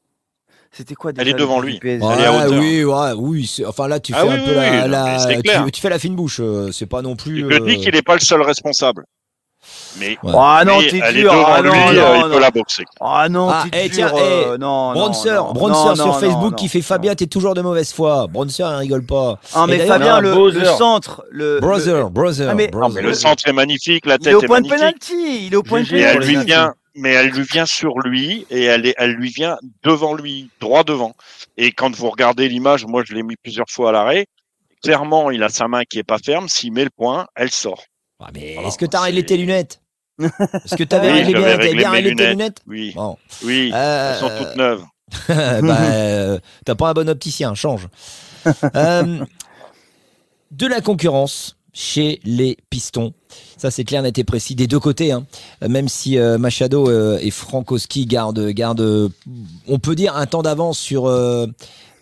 [0.72, 1.80] C'était quoi déjà Elle est le devant lui.
[1.80, 2.59] PSG Elle est hauteur.
[2.59, 3.45] oui, ouais, oui.
[3.45, 5.99] c'est- Enfin là, tu Ah fais oui, un peu oui, la, la- tu, fais la
[5.99, 6.39] fine bouche.
[6.41, 7.41] euh, C'est pas non plus.
[7.41, 9.03] Je dis euh, qu'il n'est pas le seul responsable.
[9.99, 10.32] Mais, Ouais.
[10.36, 11.32] Ah non, t'es dur.
[11.45, 12.30] Ah lui, non, euh, non, il non.
[12.36, 12.84] peut la boxer.
[12.99, 13.95] Ah non, Ah, t'es eh, dur.
[14.09, 16.82] tiens, euh, eh, non, non, Bronzer, non, Bronzer non, sur non, Facebook non, qui fait.
[16.82, 18.26] Fabien, t'es toujours de mauvaise foi.
[18.28, 19.39] Bronzer, il rigole pas.
[19.53, 20.34] Ah, mais Fabien, le,
[20.78, 21.59] centre, le.
[21.59, 24.61] Brother, brother, Ah, mais- le centre est magnifique, la Il est tête au est point
[24.61, 24.80] de magnifique.
[25.09, 25.45] penalty.
[25.47, 26.55] Il est au point de GG,
[26.95, 30.83] Mais elle lui vient sur lui et elle, est, elle lui vient devant lui, droit
[30.83, 31.15] devant.
[31.57, 34.25] Et quand vous regardez l'image, moi je l'ai mis plusieurs fois à l'arrêt.
[34.83, 36.49] Clairement, il a sa main qui est pas ferme.
[36.49, 37.83] S'il met le point, elle sort.
[38.19, 39.81] Ah, mais est-ce que t'as c'est- réglé tes lunettes
[40.19, 42.29] Est-ce que t'avais Oui, réglé bien, bien réglé tes lunettes.
[42.31, 43.17] lunettes Oui, Bon.
[43.43, 44.83] oui, Euh, elles sont toutes neuves.
[45.29, 47.87] bah, euh, t'as pas un bon opticien, change.
[48.75, 49.23] Euh,
[50.51, 53.13] de la concurrence chez les Pistons.
[53.57, 55.11] Ça, c'est clair, net et précis des deux côtés.
[55.11, 55.26] hein.
[55.63, 59.09] Euh, Même si euh, Machado euh, et Frankowski gardent, gardent,
[59.67, 61.09] on peut dire, un temps d'avance sur,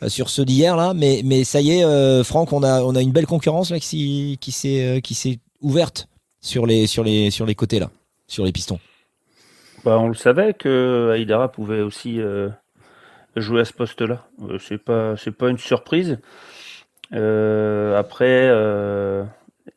[0.07, 0.93] sur ceux d'hier, là.
[0.93, 4.37] Mais, mais ça y est, Franck, on a, on a une belle concurrence là, qui,
[4.41, 6.07] qui s'est ouverte
[6.41, 7.91] sur les, sur, les, sur les côtés, là,
[8.27, 8.79] sur les Pistons.
[9.85, 12.19] Bah, on le savait que Aïdara pouvait aussi
[13.35, 14.25] jouer à ce poste-là.
[14.59, 16.17] C'est pas pas une surprise.
[17.11, 18.49] Après,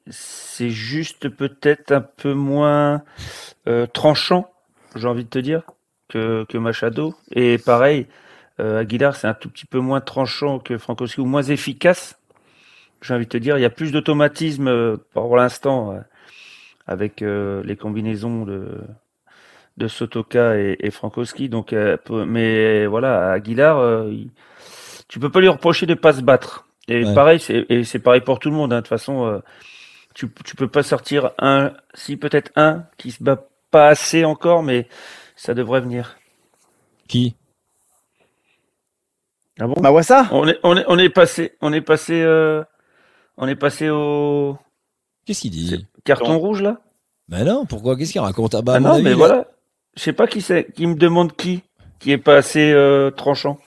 [0.09, 3.03] c'est juste peut-être un peu moins
[3.69, 4.51] euh, tranchant,
[4.97, 5.63] j'ai envie de te dire,
[6.09, 7.15] que, que Machado.
[7.33, 8.07] Et pareil,
[8.61, 12.19] euh, Aguilar, c'est un tout petit peu moins tranchant que Frankowski ou moins efficace.
[13.01, 16.01] J'ai envie de te dire, il y a plus d'automatisme euh, pour l'instant euh,
[16.87, 18.81] avec euh, les combinaisons de
[19.79, 21.49] de Sotoka et, et Frankowski.
[21.49, 24.31] Donc, euh, mais voilà, Aguilar, euh, il-
[25.09, 26.67] tu peux pas lui reprocher de pas se battre.
[26.89, 27.15] Et Ouais.
[27.15, 28.73] pareil, c'est pareil pour tout le monde.
[28.73, 28.77] hein.
[28.77, 29.39] De toute façon, euh,
[30.15, 34.63] tu tu peux pas sortir un, si peut-être un qui se bat pas assez encore,
[34.63, 34.89] mais
[35.37, 36.19] ça devrait venir.
[37.09, 37.37] Qui?
[39.61, 39.81] Ah bon?
[39.81, 40.29] Mawassa?
[40.33, 42.65] On est on est on est passé on est passé euh,
[43.37, 44.59] on est passé au
[45.27, 45.87] Qu'est-ce qu'il dit?
[46.05, 46.39] Carton Non.
[46.39, 46.81] rouge là?
[47.29, 47.97] Mais non, pourquoi?
[47.97, 48.55] Qu'est-ce qu'il raconte?
[48.55, 49.47] Ah bah, à ah non, avis, mais voilà.
[49.97, 51.63] Je sais pas qui c'est qui me demande qui
[51.99, 53.59] qui est pas assez euh, tranchant.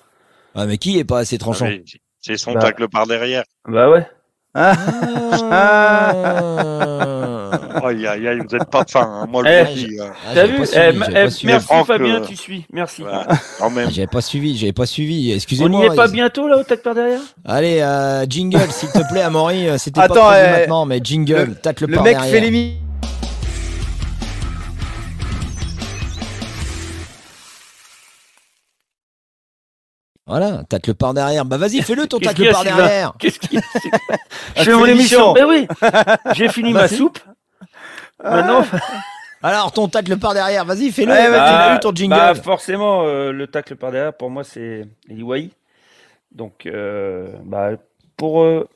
[0.55, 1.67] Ah, mais qui est pas assez tranchant?
[1.69, 2.61] Ah, C'est son Bah.
[2.61, 3.43] tacle par derrière.
[3.67, 4.07] Bah ouais.
[4.55, 4.75] Ah.
[7.83, 9.01] Aïe, aïe, aïe, vous êtes pas fin.
[9.01, 9.27] hein.
[9.29, 9.99] Moi, je Eh, le dis.
[9.99, 10.05] hein.
[10.25, 10.91] Ah, T'as vu Eh, eh.
[11.13, 12.65] Merci Franck, Fabien, euh, tu suis.
[12.71, 13.03] Merci.
[13.03, 13.89] Même.
[13.91, 15.31] J'avais pas suivi, j'avais pas suivi.
[15.31, 15.79] On Excusez-moi.
[15.81, 17.19] n'y est pas bientôt là au tac par derrière?
[17.45, 19.67] Allez, euh, jingle, s'il te plaît, Amaury.
[19.67, 22.31] euh, C'était pas prévu eh, maintenant, mais jingle, tâte le, Le par mec derrière.
[22.33, 22.51] fait les
[30.27, 31.45] Voilà, tâte le par derrière.
[31.45, 33.13] Bah vas-y, fais-le ton tâte le par derrière.
[33.19, 33.59] Qu'est-ce qu'il
[33.99, 34.01] Je
[34.55, 35.33] Ah, fais mon émission.
[35.33, 35.67] Mais oui,
[36.33, 36.97] j'ai fini ma Vas-y.
[36.97, 37.19] soupe.
[38.23, 38.65] Maintenant,
[39.43, 41.11] Alors, ton tâte le par derrière, vas-y, fais-le.
[41.11, 42.15] Ouais, tu l'as eu ton jingle.
[42.15, 45.51] bah, forcément, euh, le tacle par derrière, pour moi, c'est Eliwai.
[46.31, 47.71] Donc, euh, bah,
[48.17, 48.67] pour euh,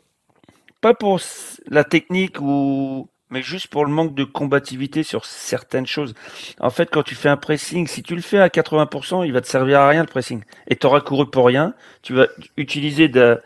[0.81, 1.19] pas pour
[1.67, 6.13] la technique ou mais juste pour le manque de combativité sur certaines choses.
[6.59, 9.41] En fait, quand tu fais un pressing, si tu le fais à 80%, il va
[9.41, 10.43] te servir à rien le pressing.
[10.67, 11.73] Et tu auras couru pour rien.
[12.01, 12.27] Tu vas
[12.57, 13.39] utiliser de,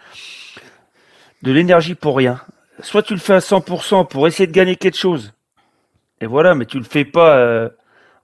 [1.43, 2.41] l'énergie pour rien.
[2.81, 5.33] Soit tu le fais à 100% pour essayer de gagner quelque chose.
[6.21, 7.35] Et voilà, mais tu le fais pas.
[7.37, 7.69] euh,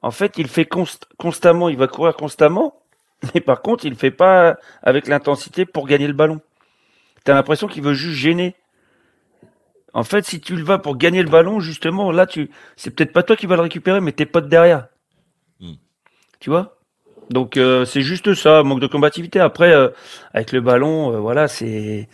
[0.01, 1.69] En fait, il fait const- constamment.
[1.69, 2.75] Il va courir constamment.
[3.35, 6.39] Mais par contre, il le fait pas avec l'intensité pour gagner le ballon.
[7.25, 8.55] T'as l'impression qu'il veut juste gêner.
[9.93, 13.13] En fait, si tu le vas pour gagner le ballon, justement, là, tu, c'est peut-être
[13.13, 14.87] pas toi qui vas le récupérer, mais tes potes derrière.
[15.59, 15.73] Hmm.
[16.39, 16.77] Tu vois?
[17.29, 19.39] Donc, euh, c'est juste ça, manque de combativité.
[19.39, 19.89] Après, euh,
[20.33, 22.09] avec le ballon, euh, voilà, c'est,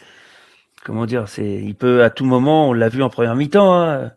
[0.83, 4.11] comment dire, c'est, il peut à tout moment, on l'a vu en première mi-temps, hein,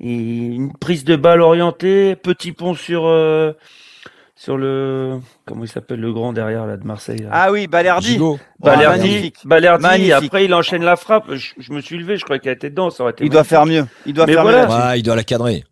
[0.00, 3.52] une prise de balle orientée, petit pont sur, euh,
[4.34, 7.20] sur le, comment il s'appelle, le grand derrière là de Marseille.
[7.20, 7.28] là.
[7.32, 8.18] Ah oui, Balerdi.
[8.58, 9.36] Balerdi, magnifique.
[9.44, 10.12] Balerdi, Magnifique.
[10.12, 11.32] après il enchaîne la frappe.
[11.34, 13.44] Je, je me suis levé, je croyais qu'elle était dedans, ça aurait été Il doit
[13.44, 13.86] faire mieux.
[14.06, 14.66] Il doit Mais faire voilà.
[14.66, 14.72] mieux.
[14.72, 15.64] Ouais, il doit la cadrer.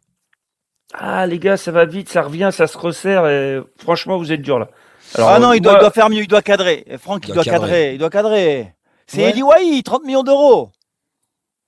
[0.93, 4.43] Ah les gars, ça va vite, ça revient, ça se resserre et franchement vous êtes
[4.43, 4.69] dur là.
[5.19, 6.21] Ah non, euh, il doit, moi- il doit faire mieux.
[6.23, 6.85] Il doit cadrer.
[6.87, 7.69] Et Franck, il Il doit doit cadrer.
[7.71, 7.93] cadrer.
[7.95, 8.75] Il doit cadrer.
[9.07, 9.31] C'est Ouais.
[9.31, 10.71] Eli Wahi, 30 millions d'euros.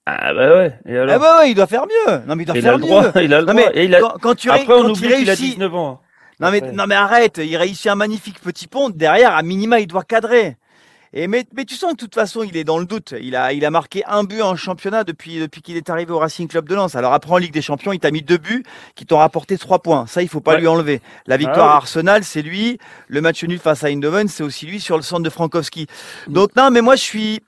[0.06, 0.66] Ah bah ouais.
[0.86, 2.18] Et Eh alors bah ouais, il doit faire mieux.
[2.26, 3.02] Non mais il doit il faire a le droit.
[3.04, 3.12] mieux.
[3.22, 3.70] Il a le Non, droit.
[3.72, 5.54] mais Et il a- quand, quand tu, Après, on quand oublie il qu'il a réussit-
[5.54, 6.00] 19 ans.
[6.42, 9.86] Non mais, non mais arrête, il réussit un magnifique petit pont, derrière à minima il
[9.86, 10.56] doit cadrer.
[11.14, 13.12] Et mais, mais tu sens que de toute façon il est dans le doute.
[13.20, 16.18] Il a, il a marqué un but en championnat depuis, depuis qu'il est arrivé au
[16.18, 16.94] Racing Club de Lens.
[16.94, 18.62] Alors après en Ligue des Champions, il t'a mis deux buts
[18.94, 20.06] qui t'ont rapporté trois points.
[20.06, 20.60] Ça il faut pas Ouais.
[20.60, 21.02] lui enlever.
[21.26, 22.78] La victoire Ah à Arsenal c'est lui.
[23.08, 25.86] Le match nul face à Eindhoven c'est aussi lui sur le centre de Frankowski.
[26.28, 26.32] Mm.
[26.32, 27.40] Donc non mais moi je suis...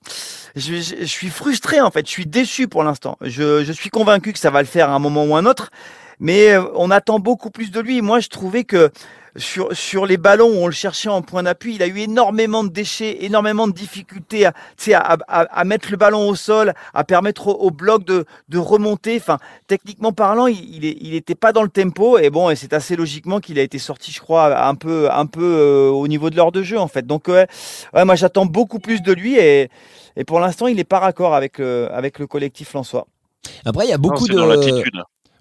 [0.56, 3.16] Je, je- je suis frustré en fait, je suis déçu pour l'instant.
[3.22, 5.70] Je, je suis convaincu que ça va le faire à un moment ou un autre,
[6.20, 8.02] mais euh, on attend beaucoup plus de lui.
[8.02, 8.90] Moi, je trouvais que
[9.36, 12.62] sur, sur les ballons où on le cherchait en point d'appui, il a eu énormément
[12.62, 16.36] de déchets, énormément de difficultés à, tu sais, à, à, à mettre le ballon au
[16.36, 19.16] sol, à permettre au, au bloc de, de remonter.
[19.16, 22.54] Enfin, techniquement parlant, il, il, est- il était pas dans le tempo et bon, et
[22.54, 26.06] c'est assez logiquement qu'il a été sorti, je crois, un peu, un peu euh, au
[26.06, 27.04] niveau de l'heure de jeu en fait.
[27.04, 27.48] Donc ouais,
[27.92, 29.68] ouais moi j'attends beaucoup plus de lui et,
[30.16, 33.08] et pour l'instant, il n'est pas raccord avec, le- avec le collectif Lançois.
[33.64, 34.34] Après, il y a beaucoup de.
[34.38, 34.94] dans l'attitude.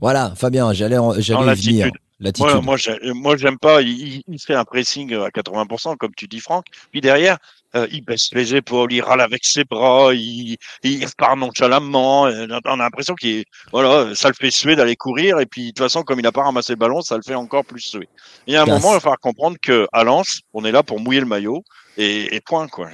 [0.03, 1.89] Voilà, Fabien, j'allais j'allais venir.
[2.19, 2.45] l'attitude.
[2.55, 3.81] Moi, moi, j'ai- moi, j'aime pas.
[3.81, 6.65] Il, il- fait un pressing à 80%, comme tu dis, Franck.
[6.91, 7.37] Puis derrière,
[7.77, 12.27] euh, il baisse les épaules, il râle avec ses bras, il, il repart nonchalamment.
[12.27, 15.39] euh, On a l'impression qu'il, est- voilà, ça le fait suer d'aller courir.
[15.39, 17.35] Et puis, de toute façon, comme il n'a pas ramassé le ballon, ça le fait
[17.35, 18.09] encore plus suer.
[18.45, 18.81] Il y a un Casse.
[18.81, 21.63] moment, il va falloir comprendre que à Lens, on est là pour mouiller le maillot
[21.97, 22.89] et, et point, quoi.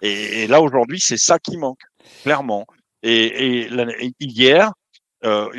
[0.00, 1.80] Et, et là, aujourd'hui, c'est ça qui manque,
[2.22, 2.64] clairement.
[3.02, 4.72] Et, et hier,
[5.24, 5.50] euh,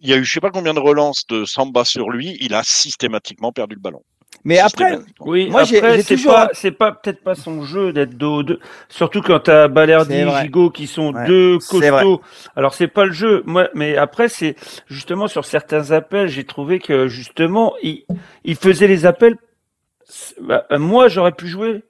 [0.00, 2.54] il, y a- eu je sais pas combien de relances de Samba sur lui, il
[2.54, 4.02] a systématiquement perdu le ballon.
[4.44, 4.98] Mais après.
[5.20, 8.42] Oui, Moi, j'ai- après, c'est toujours- pas, c'est pas peut-être pas son jeu d'être dos
[8.44, 8.60] deux.
[8.88, 10.42] Surtout quand t'as Balerdi, vrai.
[10.42, 12.20] Gigot qui sont Ouais, deux costauds.
[12.54, 13.42] Alors c'est pas le jeu.
[13.46, 14.54] Moi, mais après c'est
[14.86, 18.04] justement sur certains appels, j'ai trouvé que justement il,
[18.44, 19.36] il faisait les appels.
[20.40, 21.82] Bah, moi, j'aurais pu jouer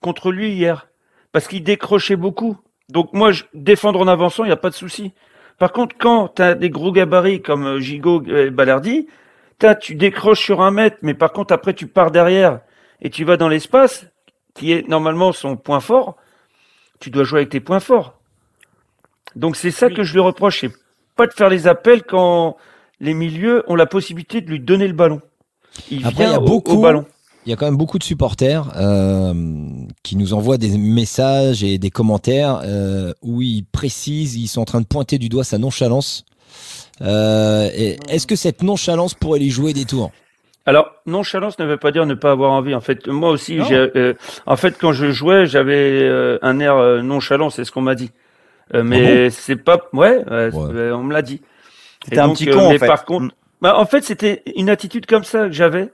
[0.00, 0.88] contre lui hier
[1.32, 2.56] parce qu'il décrochait beaucoup.
[2.88, 5.12] Donc moi, je, défendre en avançant, il y a pas de souci.
[5.58, 9.06] Par contre, quand tu as des gros gabarits comme euh, Gigot et Balerdi,
[9.58, 12.60] t'as- tu décroches sur un mètre, mais par contre après tu pars derrière
[13.00, 14.06] et tu vas dans l'espace,
[14.54, 16.16] qui est normalement son point fort,
[17.00, 18.18] tu dois jouer avec tes points forts.
[19.36, 20.72] Donc c'est ça que je lui reproche, c'est
[21.16, 22.56] pas de faire les appels quand
[23.00, 25.20] les milieux ont la possibilité de lui donner le ballon.
[25.90, 27.04] Il Après, il y vient a au- beaucoup- au ballon.
[27.46, 29.34] Il y a quand même beaucoup de supporters euh,
[30.02, 34.64] qui nous envoient des messages et des commentaires euh, où ils précisent, ils sont en
[34.64, 36.24] train de pointer du doigt sa nonchalance.
[37.02, 37.68] Euh,
[38.08, 40.10] Est-ce que cette nonchalance pourrait lui jouer des tours?
[40.64, 42.74] Alors, nonchalance ne veut pas dire ne pas avoir envie.
[42.74, 44.14] En fait, moi aussi, euh,
[44.46, 47.94] en fait, quand je jouais, j'avais euh, un air euh, nonchalant, c'est ce qu'on m'a
[47.94, 48.10] dit.
[48.72, 50.92] Euh, mais c'est pas, ouais, euh, Ouais.
[50.92, 51.42] on me l'a dit.
[52.06, 52.86] C'était un donc, petit euh, con, en mais fait.
[52.86, 53.30] par contre, Mm.
[53.60, 55.90] bah, en fait, c'était une attitude comme ça que j'avais.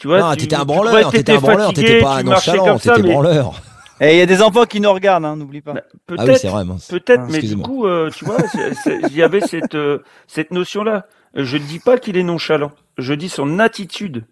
[0.00, 3.12] Tu vois, Non, tu- t'étais un branleur, t'étais un branleur, t'étais pas nonchalant, t'étais mais
[3.12, 3.52] branleur.
[4.00, 5.74] Et il y a des enfants qui nous regardent, hein, n'oublie pas.
[5.74, 6.64] Bah, Ah oui, peut-être, c'est vrai.
[6.64, 6.86] mince.
[6.88, 8.38] peut-être, Ah, mais du coup, euh, tu vois,
[8.86, 11.04] il y avait cette euh, cette notion-là.
[11.34, 12.72] Je ne dis pas qu'il est nonchalant.
[12.96, 14.24] Je dis son attitude,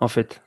[0.00, 0.42] en fait.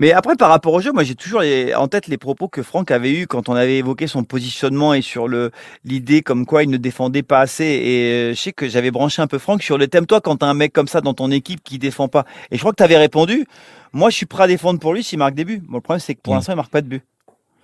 [0.00, 2.62] Mais après, par rapport au jeu, moi j'ai toujours les- en tête les propos que
[2.62, 5.50] Franck avait eus quand on avait évoqué son positionnement et sur le
[5.84, 7.64] l'idée comme quoi il ne défendait pas assez.
[7.64, 10.36] Et euh, je sais que j'avais branché un peu Franck sur le thème, toi, quand
[10.36, 12.24] t'as un mec comme ça dans ton équipe qui défend pas.
[12.52, 13.44] Et je crois que tu avais répondu,
[13.92, 15.60] moi je suis prêt à défendre pour lui s'il marque des buts.
[15.68, 16.36] Bon, le problème, c'est que pour Mm.
[16.36, 17.02] l'instant, il marque pas de but.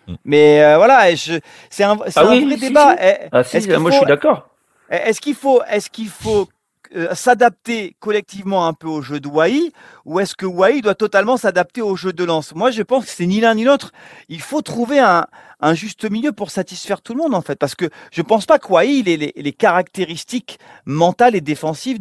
[0.09, 0.14] Mm.
[0.24, 1.39] Mais euh, voilà, je-
[1.70, 2.97] c'est un, c'est Ah un oui, vrai si, débat.
[2.99, 3.05] si.
[3.07, 4.49] Eh, Ah si, qu'il moi je suis d'accord.
[4.91, 6.49] est-ce qu'il faut, est-ce qu'il faut
[6.95, 9.72] euh, s'adapter collectivement un peu au jeu de Wai
[10.05, 12.55] ou est-ce que Wai doit totalement s'adapter au jeu de Lance?
[12.55, 13.92] Moi, je pense que c'est ni l'un ni l'autre.
[14.28, 15.26] Il faut trouver un,
[15.72, 18.68] juste milieu pour satisfaire tout le monde en fait, parce que je pense pas que
[18.72, 21.99] Wai ait les, les caractéristiques mentales et défensives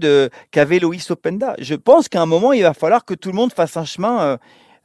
[0.51, 1.55] qu'avait Loïs Openda.
[1.59, 4.21] Je pense qu'à un moment, il va falloir que tout le monde fasse un chemin.
[4.21, 4.37] euh,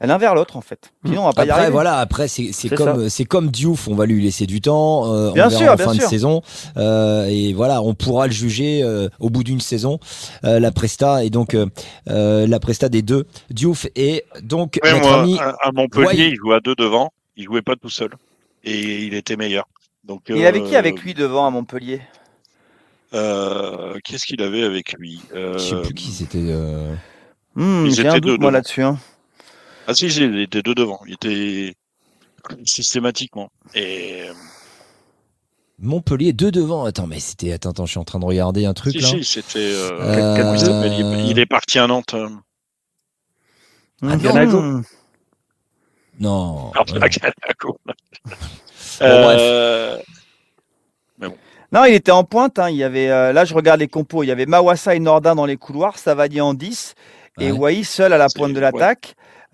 [0.06, 0.92] l'un vers l'autre en fait.
[1.04, 1.72] Sinon on va pas y Après, arriver.
[1.72, 5.32] voilà, après, c'est comme, c'est comme Diouf, on va lui laisser du temps, euh, on
[5.32, 6.42] Bien verra sûr, en bien fin de saison,
[6.76, 9.98] euh, et voilà, on pourra le juger euh, au bout d'une saison,
[10.44, 11.66] euh, la Presta, et donc euh,
[12.08, 16.28] euh, la Presta des deux, Diouf et donc Ouais, notre moi, ami, à, Montpellier, Wai.
[16.28, 18.10] il jouait à deux devant, il jouait pas tout seul.
[18.64, 19.64] Et il était meilleur.
[20.04, 22.00] Donc, Il avait qui euh, avec lui devant à Montpellier?
[23.14, 25.20] Euh, Qu'est-ce qu'il avait avec lui?
[25.34, 26.38] Euh, je sais plus qui c'était.
[26.42, 26.94] euh,
[27.54, 28.82] Hmm, J'ai un doute deux moi là-dessus.
[28.82, 28.98] hein.
[29.88, 31.00] Ah si, si, il était deux devant.
[31.06, 31.74] Il était
[32.64, 33.50] systématiquement.
[33.74, 34.24] Et
[35.78, 36.84] Montpellier, deux devant.
[36.84, 37.52] Attends, mais c'était.
[37.52, 39.08] Attends, attends, je suis en train de regarder un truc si, là.
[39.08, 39.58] si, c'était.
[39.58, 39.98] Euh,
[41.22, 42.12] Euh, il est parti à Nantes.
[42.14, 42.28] euh,
[44.02, 44.16] Ah.
[46.20, 46.70] Non.
[46.74, 46.94] pardon.
[49.00, 49.98] Euh,
[51.70, 52.58] Non, il était en pointe.
[52.58, 52.68] hein.
[52.70, 54.24] Il y avait, euh, là, je regarde les compos.
[54.24, 56.94] Il y avait Mawassa et Nordin dans les couloirs, Savadi en 10
[57.38, 57.58] et Ouais.
[57.58, 58.66] Wai seul à la pointe de ouais.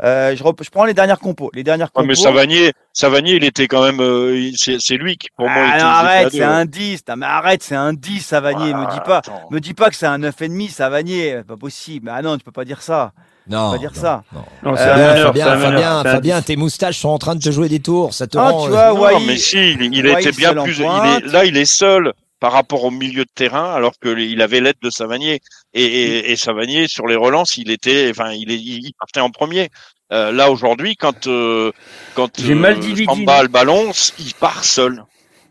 [0.02, 1.50] Euh, je, rep- je prends les dernières compos.
[1.54, 2.06] Les dernières Ouais, compos.
[2.08, 4.00] mais Savanier, Savanier, il était quand même.
[4.00, 5.84] euh, c'est c'est lui qui, pour moi, Ah, était.
[5.84, 6.44] non, à arrête, c'est ouais.
[6.44, 7.00] un 10.
[7.08, 8.74] Non, mais arrête, c'est un 10, Savanier.
[8.74, 9.42] me dis pas, Attends.
[9.52, 11.42] me dis pas que c'est un 9,5, Savanier.
[11.46, 12.10] Pas possible.
[12.12, 13.12] Ah non, tu peux pas dire ça.
[13.46, 14.22] Non, pas dire non, ça.
[14.32, 14.40] non.
[14.70, 16.44] Non, c'est Euh, Fabien, Fabien, Fabien, dix.
[16.46, 18.14] tes moustaches sont en train de te jouer des tours.
[18.14, 18.64] Ça te Ah, rend.
[18.66, 20.78] tu euh, vois, Non, Wai- mais si, il, il était bien plus.
[20.78, 22.14] il est- là, il est seul
[22.44, 25.40] par rapport au milieu de terrain, alors qu'il avait l'aide de Savanier.
[25.72, 29.30] Et, et, et Savanier, sur les relances, il était, enfin, il, est, il partait en
[29.30, 29.70] premier.
[30.12, 31.72] Euh, là, aujourd'hui, quand, euh,
[32.14, 33.06] quand J'ai mal dit.
[33.06, 35.04] Samba a le ballon, il part seul.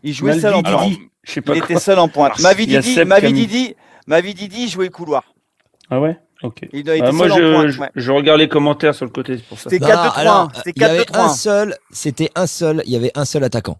[0.04, 0.88] Il jouait Mal seul en pointe.
[0.90, 1.00] Didi.
[1.24, 1.70] Je sais pas Il quoi.
[1.72, 2.34] était seul en pointe.
[2.38, 3.46] Alors, Mavi il y a Didi, Seb Mavi Camille.
[3.48, 3.74] Didi,
[4.06, 5.24] Mavi Didi jouait couloir.
[5.90, 6.16] Ah ouais?
[6.44, 6.60] Ok.
[6.72, 7.68] Il a été Ah, moi, seul je, en pointe.
[7.70, 7.90] je, ouais.
[7.96, 9.68] je regarde les commentaires sur le côté, c'est pour ça.
[9.68, 10.12] C'était Non, 4-2-3.
[10.14, 11.36] alors, C'était il y avait un 4-2-3.
[11.36, 13.78] seul, c'était un seul, il y avait un seul attaquant.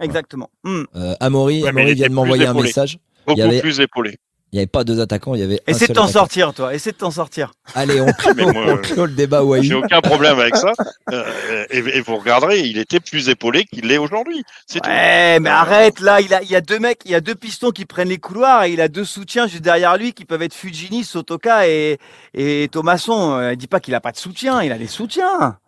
[0.00, 0.50] Exactement.
[0.64, 0.82] Hmm.
[0.96, 2.98] Euh, Amaury, Ouais, Amaury il vient de m'envoyer un message.
[3.26, 4.18] Beaucoup avait- plus épaulé.
[4.52, 6.72] Il n'y avait pas deux attaquants, il y avait Essaie de t'en sortir, toi.
[6.72, 7.50] Essaie de t'en sortir.
[7.74, 9.64] Allez, on clôt, Mais moi, on clôt le débat Wai.
[9.64, 10.70] J'ai aucun problème avec ça.
[11.12, 14.44] Euh, et, et vous regarderez, il était plus épaulé qu'il l'est aujourd'hui.
[14.68, 14.88] C'est tout.
[14.88, 17.72] Mais arrête, là, il, a, il y a deux mecs, il y a deux pistons
[17.72, 20.54] qui prennent les couloirs et il a deux soutiens juste derrière lui qui peuvent être
[20.54, 21.98] Fujini, Sotoka et,
[22.34, 23.32] et Thomasson.
[23.40, 25.58] Euh, dis pas qu'il a pas de soutien, il a des soutiens.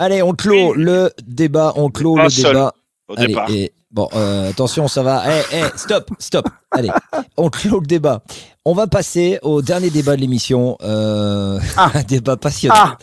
[0.00, 2.74] Allez, on clôt le débat, on clôt Pas le seul, débat.
[3.12, 3.50] Au Allez, départ.
[3.50, 5.22] et bon, euh, attention, ça va.
[5.28, 6.48] Eh, eh, stop, stop.
[6.70, 6.90] Allez,
[7.36, 8.22] on clôt le débat.
[8.64, 10.76] On va passer au dernier débat de l'émission.
[10.82, 11.90] Euh, Ah.
[11.94, 12.74] Un débat passionnant.
[12.76, 12.96] Ah.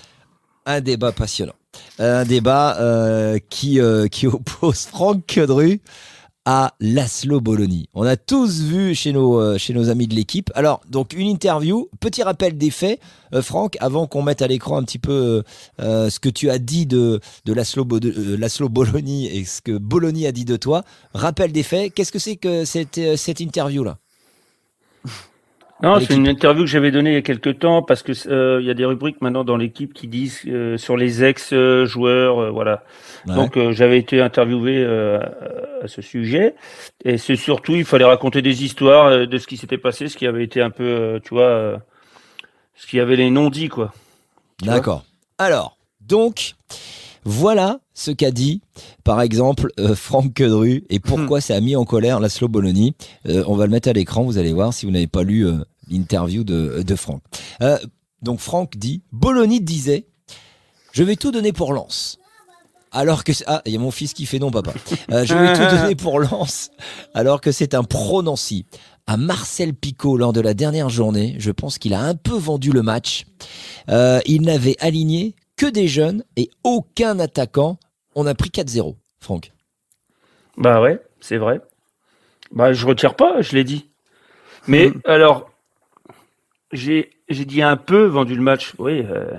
[0.65, 1.53] Un débat passionnant.
[1.99, 5.81] Un débat euh, qui, euh, qui oppose Franck Quedru
[6.45, 7.83] à Laszlo Bologna.
[7.93, 10.51] On a tous vu chez nos, euh, chez nos amis de l'équipe.
[10.55, 11.89] Alors, donc, une interview.
[11.99, 12.99] Petit rappel des faits,
[13.33, 15.43] euh, Franck, avant qu'on mette à l'écran un petit peu
[15.79, 20.31] euh, ce que tu as dit de, de Laszlo, Bologna et ce que Bologna a
[20.31, 20.83] dit de toi.
[21.13, 21.93] Rappel des faits.
[21.93, 23.97] Qu'est-ce que c'est que cette, cette interview-là?
[25.81, 28.59] Non, c'est une interview que j'avais donnée il y a quelques temps parce que euh,
[28.59, 32.49] il y a des rubriques maintenant dans l'équipe qui disent euh, sur les ex-joueurs, euh,
[32.49, 32.83] voilà.
[33.25, 33.35] Ouais.
[33.35, 35.19] Donc euh, j'avais été interviewé euh,
[35.81, 36.55] à ce sujet
[37.05, 40.17] et c'est surtout il fallait raconter des histoires euh, de ce qui s'était passé, ce
[40.17, 41.77] qui avait été un peu, euh, tu vois, euh,
[42.75, 43.93] ce qui avait les non dits quoi.
[44.61, 45.05] D'accord.
[45.37, 46.55] Alors, donc,
[47.25, 48.61] voilà ce qu'a dit,
[49.03, 52.91] par exemple, euh, Franck Quedru et pourquoi ça a mis en colère Laszlo Bologna.
[53.27, 55.45] Euh, on va le mettre à l'écran, vous allez voir si vous n'avez pas lu
[55.45, 55.57] euh,
[55.89, 57.21] l'interview de, de Franck.
[58.21, 60.05] Donc, Franck dit Bologna disait
[60.93, 62.17] Je vais tout donner pour Lens.
[62.91, 63.31] Alors que.
[63.45, 64.73] Ah, il y a mon fils qui fait non, papa.
[65.09, 66.71] Je vais tout donner pour Lens,
[67.13, 68.65] alors que c'est un pro Nancy.
[69.07, 72.71] À Marcel Picot lors de la dernière journée, je pense qu'il a un peu vendu
[72.71, 73.25] le match.
[73.87, 77.77] Il n'avait aligné que des jeunes et aucun attaquant.
[78.15, 79.51] On a pris 4-0, Franck.
[80.57, 81.61] Bah ouais, c'est vrai.
[82.51, 83.89] Bah je retire pas, je l'ai dit.
[84.67, 85.51] Mais alors,
[86.71, 88.73] j'ai j'ai dit un peu vendu le match.
[88.79, 89.37] Oui, euh,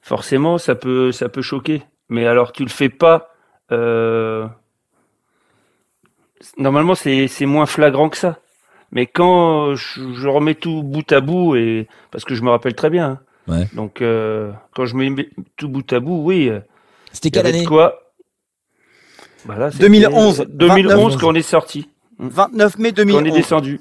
[0.00, 1.82] forcément ça peut ça peut choquer.
[2.08, 3.30] Mais alors tu le fais pas.
[3.70, 4.48] euh,
[6.56, 8.38] Normalement c'est c'est moins flagrant que ça.
[8.90, 12.74] Mais quand je, je remets tout bout à bout et parce que je me rappelle
[12.74, 13.06] très bien.
[13.10, 13.20] hein.
[13.48, 13.66] Ouais.
[13.74, 16.48] Donc euh, quand je mets tout bout à bout, oui.
[16.48, 16.60] euh,
[17.12, 18.12] C'était quelle année quoi
[19.46, 21.20] Bah là, c'était 2011, 2011 29.
[21.20, 21.88] quand on est sorti.
[22.18, 23.34] 29 mai Quand on est 2011.
[23.36, 23.80] descendu.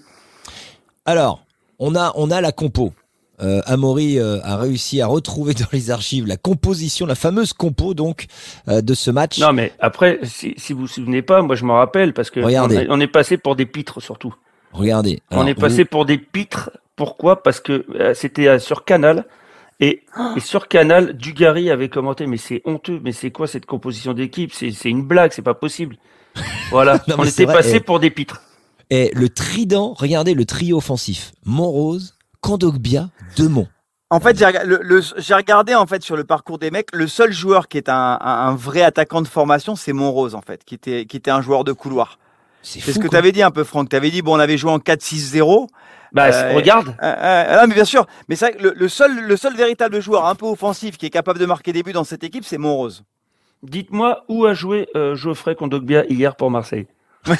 [1.05, 1.43] Alors,
[1.79, 2.93] on a, on a la compo.
[3.39, 7.93] Euh, Amaury euh, a réussi à retrouver dans les archives la composition, la fameuse compo
[7.93, 8.25] donc
[8.67, 9.37] euh, de ce match.
[9.39, 12.39] Non, mais après, si, si vous vous souvenez pas, moi je m'en rappelle parce que
[12.39, 12.87] Regardez.
[12.89, 14.33] on, a- on est passé pour des pitres surtout.
[14.71, 15.21] Regardez.
[15.31, 16.71] on est passé pour des pitres.
[16.95, 17.43] Pourquoi?
[17.43, 19.25] Parce que euh, c'était euh, sur Canal.
[19.79, 20.03] Et,
[20.35, 24.51] et sur Canal, Dugarry avait commenté, mais c'est honteux, mais c'est quoi cette composition d'équipe?
[24.53, 25.97] C'est c'est une blague, c'est pas possible.
[26.71, 28.41] Voilà, Non, on était passé et- pour des pitres.
[28.89, 31.33] Et le trident, regardez le trio offensif.
[31.45, 33.67] Montrose, Kandogbia, Demont.
[34.09, 36.87] En fait, j'ai rega- le- le- j'ai regardé en fait sur le parcours des mecs.
[36.95, 40.41] Le seul joueur qui est un, un- un vrai attaquant de formation, c'est Monrose en
[40.41, 42.17] fait, qui était, qui était un joueur de couloir.
[42.61, 43.89] C'est ce que tu avais dit un peu, Franck.
[43.89, 45.67] Tu avais dit, bon, on avait joué en 4-6-0.
[46.13, 48.05] Bah, Euh, regarde, Euh, euh, non, mais bien sûr.
[48.29, 51.05] Mais c'est vrai que le, le seul, le seul véritable joueur un peu offensif qui
[51.05, 53.03] est capable de marquer des buts dans cette équipe, c'est Monrose.
[53.63, 56.87] dites-moi où a joué euh, Geoffrey Kondogbia hier pour Marseille?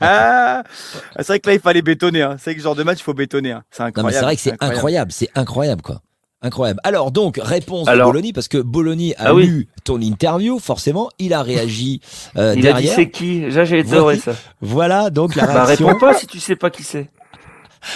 [0.00, 0.62] Ah,
[1.16, 2.22] c'est vrai que là, il fallait bétonner.
[2.22, 2.36] hein.
[2.38, 3.52] C'est vrai que ce genre de match, il faut bétonner.
[3.52, 3.62] hein.
[3.70, 4.06] C'est Non, incroyable.
[4.12, 6.00] mais c'est vrai que c'est incroyable, c'est incroyable quoi.
[6.42, 6.80] Incroyable.
[6.84, 9.46] Alors donc, réponse Alors- de Bologna, parce que Bologna a Ah oui.
[9.46, 12.00] lu ton interview, forcément, il a réagi
[12.36, 12.94] euh, Il a dit derrière.
[12.94, 13.40] c'est qui?
[13.50, 14.34] Là, j'ai adoré ça.
[14.60, 17.10] Voilà donc la Bah, réaction réponds pas si tu sais pas qui c'est.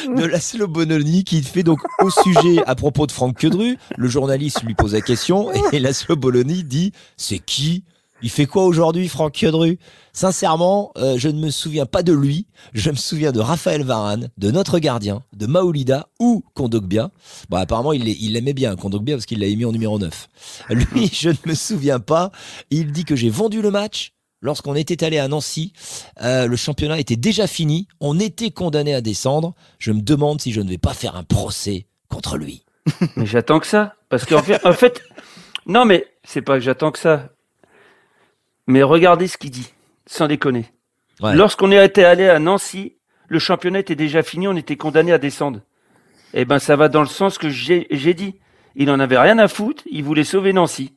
[0.16, 3.76] de Laszlo Bologna qui fait donc au sujet à propos de Franck Quedru.
[3.96, 7.84] Le journaliste lui pose la question et Laszlo Bologna dit c'est qui?
[8.22, 9.78] Il fait quoi aujourd'hui, Franck Kiodru
[10.12, 12.46] Sincèrement, euh, je ne me souviens pas de lui.
[12.74, 17.10] Je me souviens de Raphaël Varane, de notre gardien, de Maoulida ou Kondogbia.
[17.48, 20.28] Bon, apparemment, il l'aimait bien, Kondogbia, parce qu'il l'a mis en numéro 9.
[20.70, 22.30] Lui, je ne me souviens pas.
[22.70, 24.12] Il dit que j'ai vendu le match
[24.42, 25.72] lorsqu'on était allé à Nancy.
[26.22, 27.88] Euh, le championnat était déjà fini.
[28.00, 29.54] On était condamné à descendre.
[29.78, 32.64] Je me demande si je ne vais pas faire un procès contre lui.
[33.16, 33.94] Mais j'attends que ça.
[34.08, 35.02] Parce qu'en fait, en fait,
[35.66, 37.28] non, mais c'est pas que j'attends que ça.
[38.66, 39.72] Mais regardez ce qu'il dit,
[40.06, 40.66] sans déconner.
[41.20, 41.34] Ouais.
[41.34, 42.96] Lorsqu'on était allé à Nancy,
[43.28, 45.60] le championnat était déjà fini, on était condamné à descendre.
[46.34, 48.36] Eh ben, ça va dans le sens que j'ai dit.
[48.76, 50.94] Il en avait rien à foutre, il voulait sauver Nancy.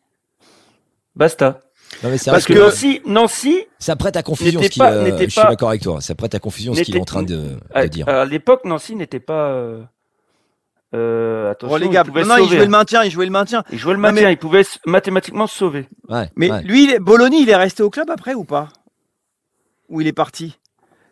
[1.16, 1.59] Basta.
[2.03, 4.61] Non, mais Parce que que Nancy, Nancy, ça prête à confusion.
[4.61, 6.01] Ce qu'il, pas- euh, je suis d'accord avec toi.
[6.01, 8.07] Ça prête à confusion ce qu'il est en train de, de à, dire.
[8.09, 9.49] à l'époque, Nancy n'était pas.
[9.49, 9.84] Euh,
[10.94, 12.10] euh, attention, Relégable.
[12.10, 13.64] il pouvait Non, non, il jouait le maintien, il jouait le maintien.
[13.72, 15.88] Il jouait le Non, maintien, mais- il pouvait mathématiquement se sauver.
[16.10, 16.62] Ouais, Mais ouais.
[16.64, 18.70] lui, il Bologna, il est resté au club après ou pas?
[19.89, 20.58] Ou il est parti?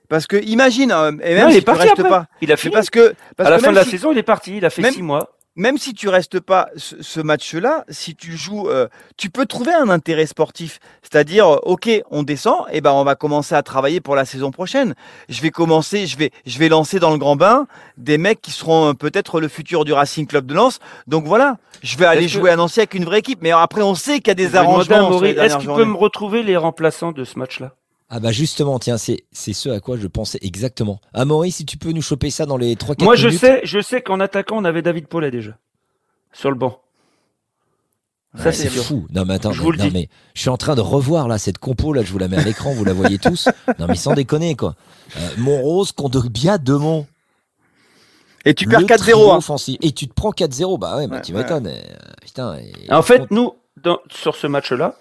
[0.09, 2.09] Parce que imagine, euh, et même Non, il est parti restes après.
[2.09, 2.73] pas, Il a fini.
[2.73, 4.57] parce que parce à la que fin de la si- saison, il est parti.
[4.57, 5.29] Il a fait même- six mois.
[5.55, 8.87] Même si tu restes pas ce, ce match-là, si tu joues, euh,
[9.17, 10.79] tu peux trouver un intérêt sportif.
[11.01, 14.51] C'est-à-dire, euh, ok, on descend, et ben on va commencer à travailler pour la saison
[14.51, 14.95] prochaine.
[15.29, 18.51] Je vais commencer, je vais, je vais lancer dans le grand bain des mecs qui
[18.51, 20.79] seront euh, peut-être le futur du Racing Club de Lens.
[21.07, 23.39] Donc voilà, je vais aller que- jouer à Nancy avec une vraie équipe.
[23.41, 25.21] Mais après, on sait qu'il y a des arrangements.
[25.21, 25.85] Est-ce qu'il peut journées.
[25.85, 27.73] me retrouver les remplaçants de ce match-là?
[28.13, 30.99] Ah bah justement, tiens, c'est c'est ce à quoi je pensais exactement.
[31.13, 33.31] Amaury, si tu peux nous choper ça dans les 3-4 Moi, minutes.
[33.31, 35.57] je sais, je sais qu'en attaquant, on avait David Paulet déjà
[36.33, 36.81] sur le banc.
[38.37, 38.83] Ça, Ouais, c'est sûr.
[38.83, 39.07] fou.
[39.11, 39.91] Non mais attends, Je mais, vous le non, dis.
[39.93, 42.37] mais je suis en train de revoir là cette compo là, je vous la mets
[42.37, 43.47] à l'écran, vous la voyez tous.
[43.79, 44.75] Non mais sans déconner quoi.
[45.17, 47.07] Euh, Montrose, Kondogbia, Demont.
[48.45, 48.97] Et tu perds 4-0.
[48.97, 49.39] trio hein.
[49.81, 51.43] Et tu te prends 4-0, bah ouais, bah Ouais, tu ouais.
[51.43, 51.67] m'étonnes.
[51.67, 51.79] euh,
[52.21, 52.57] putain.
[52.57, 54.95] et- En fait, nous, dans- sur ce match-là,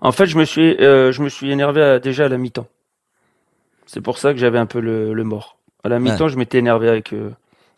[0.00, 2.68] en fait, je me suis, euh, je me suis énervé à- déjà à la mi-temps.
[3.86, 5.58] C'est pour ça que j'avais un peu le, le mort.
[5.84, 7.30] À la mi-temps, je m'étais énervé avec, euh,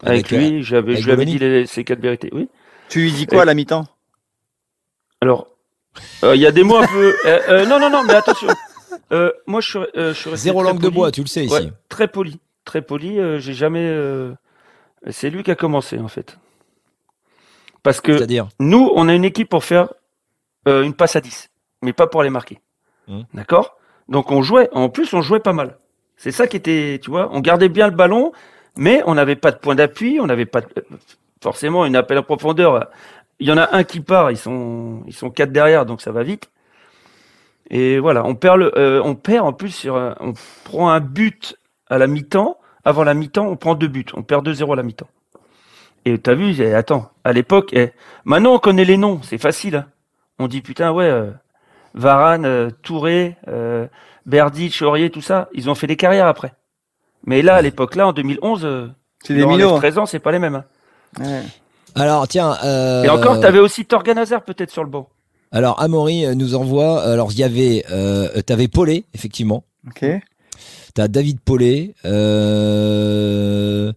[0.03, 0.63] avec, Avec, euh, lui.
[0.63, 2.31] J'avais, avec je lui avais dit les, ces quatre vérités.
[2.33, 2.49] Oui.
[2.89, 3.87] Tu lui dis quoi à la mi-temps?
[5.21, 5.49] Alors,
[6.25, 7.15] euh, il y a des mots un peu.
[7.27, 8.49] euh, euh, non, non, non, mais attention.
[9.13, 11.45] Euh, moi, je suis, euh, je suis resté Zéro langue de bois, tu le sais
[11.45, 11.53] ici.
[11.55, 13.19] Ouais, très poli, très poli.
[13.19, 13.85] euh, j'ai jamais.
[13.87, 14.33] euh,
[15.11, 16.39] C'est lui qui a commencé en fait.
[17.83, 18.49] Parce que C'est-à-dire?
[18.59, 19.93] nous, on a une équipe pour faire
[20.69, 21.50] euh, une passe à 10,
[21.83, 22.59] mais pas pour les marquer.
[23.09, 23.21] Mmh.
[23.35, 23.77] D'accord?
[24.09, 25.79] Donc on jouait, en plus on jouait pas mal.
[26.17, 28.33] C'est ça qui était, tu vois, on gardait bien le ballon,
[28.77, 30.69] mais on n'avait pas de point d'appui, on n'avait pas de-
[31.43, 32.89] forcément une appel en profondeur.
[33.39, 36.13] Il y en a un qui part, ils sont, ils sont quatre derrière, donc ça
[36.13, 36.51] va vite.
[37.71, 41.01] Et voilà, on perd le, euh, on perd en plus sur, un- on prend un
[41.01, 41.57] but
[41.89, 42.59] à la mi-temps.
[42.85, 45.09] Avant la mi-temps, on prend deux buts, on perd 2-0 à la mi-temps.
[46.07, 47.91] Et t'as vu, eh, attends, à l'époque, eh,
[48.25, 49.77] maintenant on connaît les noms, c'est facile.
[49.77, 49.87] hein.
[50.39, 51.31] On dit putain, ouais, euh,
[51.95, 53.87] Varane, euh, Touré, euh,
[54.27, 56.53] Berdic, Aurier, tout ça, ils ont fait des carrières après.
[57.27, 58.89] Mais là, à l'époque, là, en 2011, euh,
[59.25, 59.77] C'est des minots.
[59.77, 60.55] 13 ans, c'est pas les mêmes.
[60.57, 60.65] hein.
[61.21, 61.43] Ouais.
[61.97, 62.57] Alors tiens.
[62.65, 65.09] Euh, Et encore, t'avais aussi Torgan Hazard peut-être sur le banc.
[65.53, 67.03] Alors Amaury nous envoie.
[67.03, 69.65] Alors il y avait, euh, t'avais Paulet effectivement.
[69.89, 70.05] Ok.
[70.95, 71.95] T'as David Paulet.
[72.05, 73.93] Euh...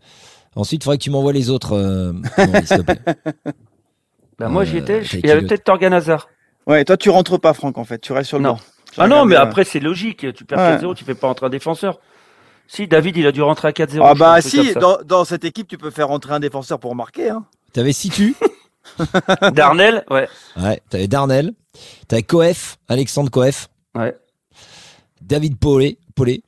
[0.56, 1.74] Ensuite, il faudrait que tu m'envoies les autres.
[1.76, 2.14] euh.
[4.39, 6.28] Bah, moi, j'y étais, il y avait peut-être Torgan Hazard.
[6.68, 7.99] Ouais, toi tu rentres pas, Franck, en fait.
[7.99, 8.53] Tu restes sur le Non.
[8.53, 8.59] banc.
[8.97, 10.26] Ah non, mais euh, après, c'est logique.
[10.34, 10.78] Tu perds Ouais.
[10.78, 11.99] 4-0, tu fais pas rentrer un défenseur.
[12.68, 14.01] Si, David, il a dû rentrer à 4-0.
[14.03, 17.30] Ah bah si, dans, dans cette équipe, tu peux faire rentrer un défenseur pour marquer.
[17.30, 17.45] Hein.
[17.74, 18.36] T'avais Situ.
[18.97, 19.51] ça.
[19.51, 20.28] Darnell, ouais.
[20.57, 20.82] Ouais.
[20.89, 21.53] T'avais Darnell.
[22.07, 23.68] T'avais Coef, Alexandre Coef.
[23.95, 24.16] Ouais.
[25.22, 25.97] David Paulet.
[26.16, 26.41] Paulet.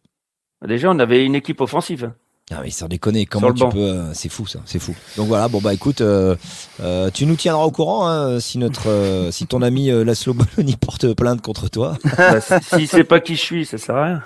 [0.65, 2.11] Déjà, on avait une équipe offensive.
[2.51, 3.69] Ah mais sans déconner, comment tu banc.
[3.69, 4.93] peux euh, C'est fou ça, c'est fou.
[5.17, 6.35] Donc voilà, bon bah écoute, euh,
[6.79, 10.35] euh, tu nous tiendras au courant hein, si notre, euh, si ton ami euh, Laszlo
[10.35, 11.97] Bologna porte plainte contre toi.
[12.17, 14.23] Bah, si si c'est pas qui je suis, ça sert à rien.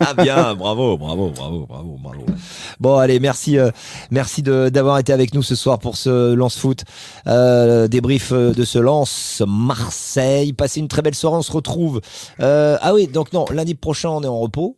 [0.00, 2.26] Ah bien, bravo, bravo, bravo, bravo, bravo.
[2.80, 3.70] Bon allez, merci, euh,
[4.10, 6.84] merci de- d'avoir été avec nous ce soir pour ce lance foot,
[7.26, 10.54] euh, débrief euh, de ce lance Marseille.
[10.54, 12.00] Passez une très belle soirée, on se retrouve.
[12.40, 14.76] Euh, ah oui, donc non, lundi prochain on est en repos.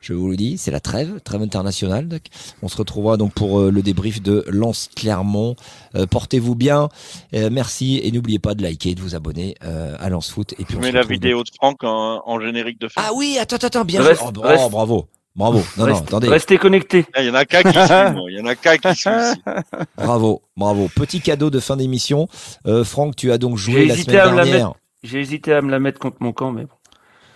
[0.00, 2.08] Je vous le dis, c'est la trêve, trêve internationale.
[2.08, 2.22] donc.
[2.62, 5.56] On se retrouvera donc pour euh, le débrief de Lance Clermont.
[5.96, 6.88] Euh, Portez-vous bien,
[7.34, 10.52] Euh, merci et n'oubliez pas de liker, et de vous abonner euh, à Lance Foot.
[10.58, 13.02] Et puis Je on mets la vidéo de Franck en, en générique de fin.
[13.04, 14.22] ah oui, attends, attends, bien Reste-.
[14.24, 15.62] Oh, reste- oh, bravo, bravo.
[15.76, 16.28] Non, non, attendez.
[16.28, 17.04] Restez connectés.
[17.14, 18.30] Ah, Il y en a qu'un qui suit, moi.
[18.30, 19.10] Il y en a qu'un qui suit.
[19.96, 20.88] Bravo, bravo.
[20.94, 22.28] Petit cadeau de fin d'émission.
[22.66, 24.72] Euh, Franck, tu as donc joué J'ai la hésité semaine à me la dernière.
[25.04, 26.70] J'ai hésité à me la mettre contre mon camp, mais bon.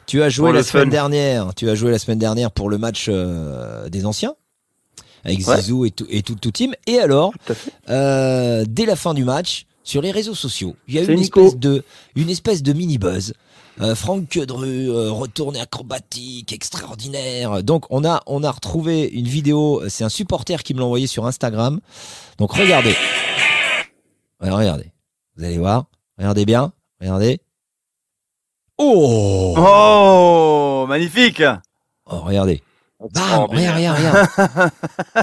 [0.06, 0.90] Tu as joué Pour la semaine fun.
[0.90, 1.54] dernière.
[1.54, 4.34] Tu as joué la semaine dernière pour le match euh, des anciens
[5.24, 5.60] avec Ouais.
[5.60, 6.74] Zizou et tout, et tout, tout team.
[6.86, 7.32] Et alors,
[7.88, 11.40] euh, dès la fin du match, sur les réseaux sociaux, il y a une Nico.
[11.46, 11.84] espèce de,
[12.16, 13.32] une espèce de mini buzz
[13.80, 17.62] Euh, Franck Quedru, euh, retourné acrobatique, extraordinaire.
[17.62, 21.06] Donc on a, on a retrouvé une vidéo, c'est un supporter qui me l'a envoyé
[21.06, 21.80] sur Instagram.
[22.38, 22.94] Donc regardez.
[24.40, 24.92] Regardez.
[25.36, 25.86] Vous allez voir.
[26.18, 26.72] Regardez bien.
[27.00, 27.40] Regardez.
[28.84, 31.42] Oh Oh, magnifique
[32.10, 32.62] Oh, regardez.
[33.00, 34.70] Bam Regarde, regarde, regarde.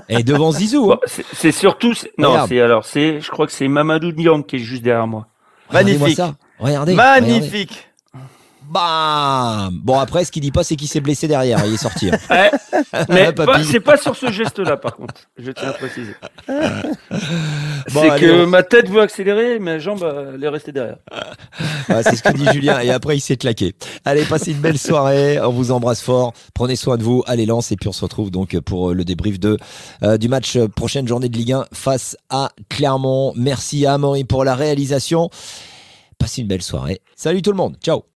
[0.10, 0.92] Et devant Zizou.
[0.92, 1.00] Hein.
[1.06, 1.94] c'est- c'est surtout.
[2.18, 5.28] Non, c'est alors, c'est, je crois que c'est Mamadou Niang qui est juste derrière moi.
[5.72, 6.20] Magnifique.
[6.60, 6.94] regardez.
[6.96, 7.89] Magnifique
[8.70, 11.66] Bam Bon, après, ce qu'il dit pas, c'est qu'il s'est blessé derrière.
[11.66, 12.10] Il est sorti.
[12.12, 12.18] hein.
[12.30, 12.52] Ouais,
[13.10, 15.16] mais pas- c'est pas sur ce geste-là, par contre.
[15.38, 16.16] Je tiens à préciser.
[17.94, 20.98] Bon, c'est que on- ma tête veut accélérer, ma jambe euh, elle est restée derrière.
[21.90, 22.80] Ouais, c'est ce que dit Julien.
[22.82, 23.74] Et après, il s'est claqué.
[24.06, 25.40] Allez, passez une belle soirée.
[25.42, 26.34] On vous embrasse fort.
[26.54, 27.24] Prenez soin de vous.
[27.26, 27.72] Allez, lance.
[27.72, 29.58] Et puis, on se retrouve donc pour le débrief de,
[30.04, 33.34] euh, du match euh, prochaine journée de Ligue 1 face à Clermont.
[33.36, 35.30] Merci à Amaury pour la réalisation.
[36.20, 37.02] Passez une belle soirée.
[37.16, 37.76] Salut tout le monde.
[37.84, 38.04] Ciao.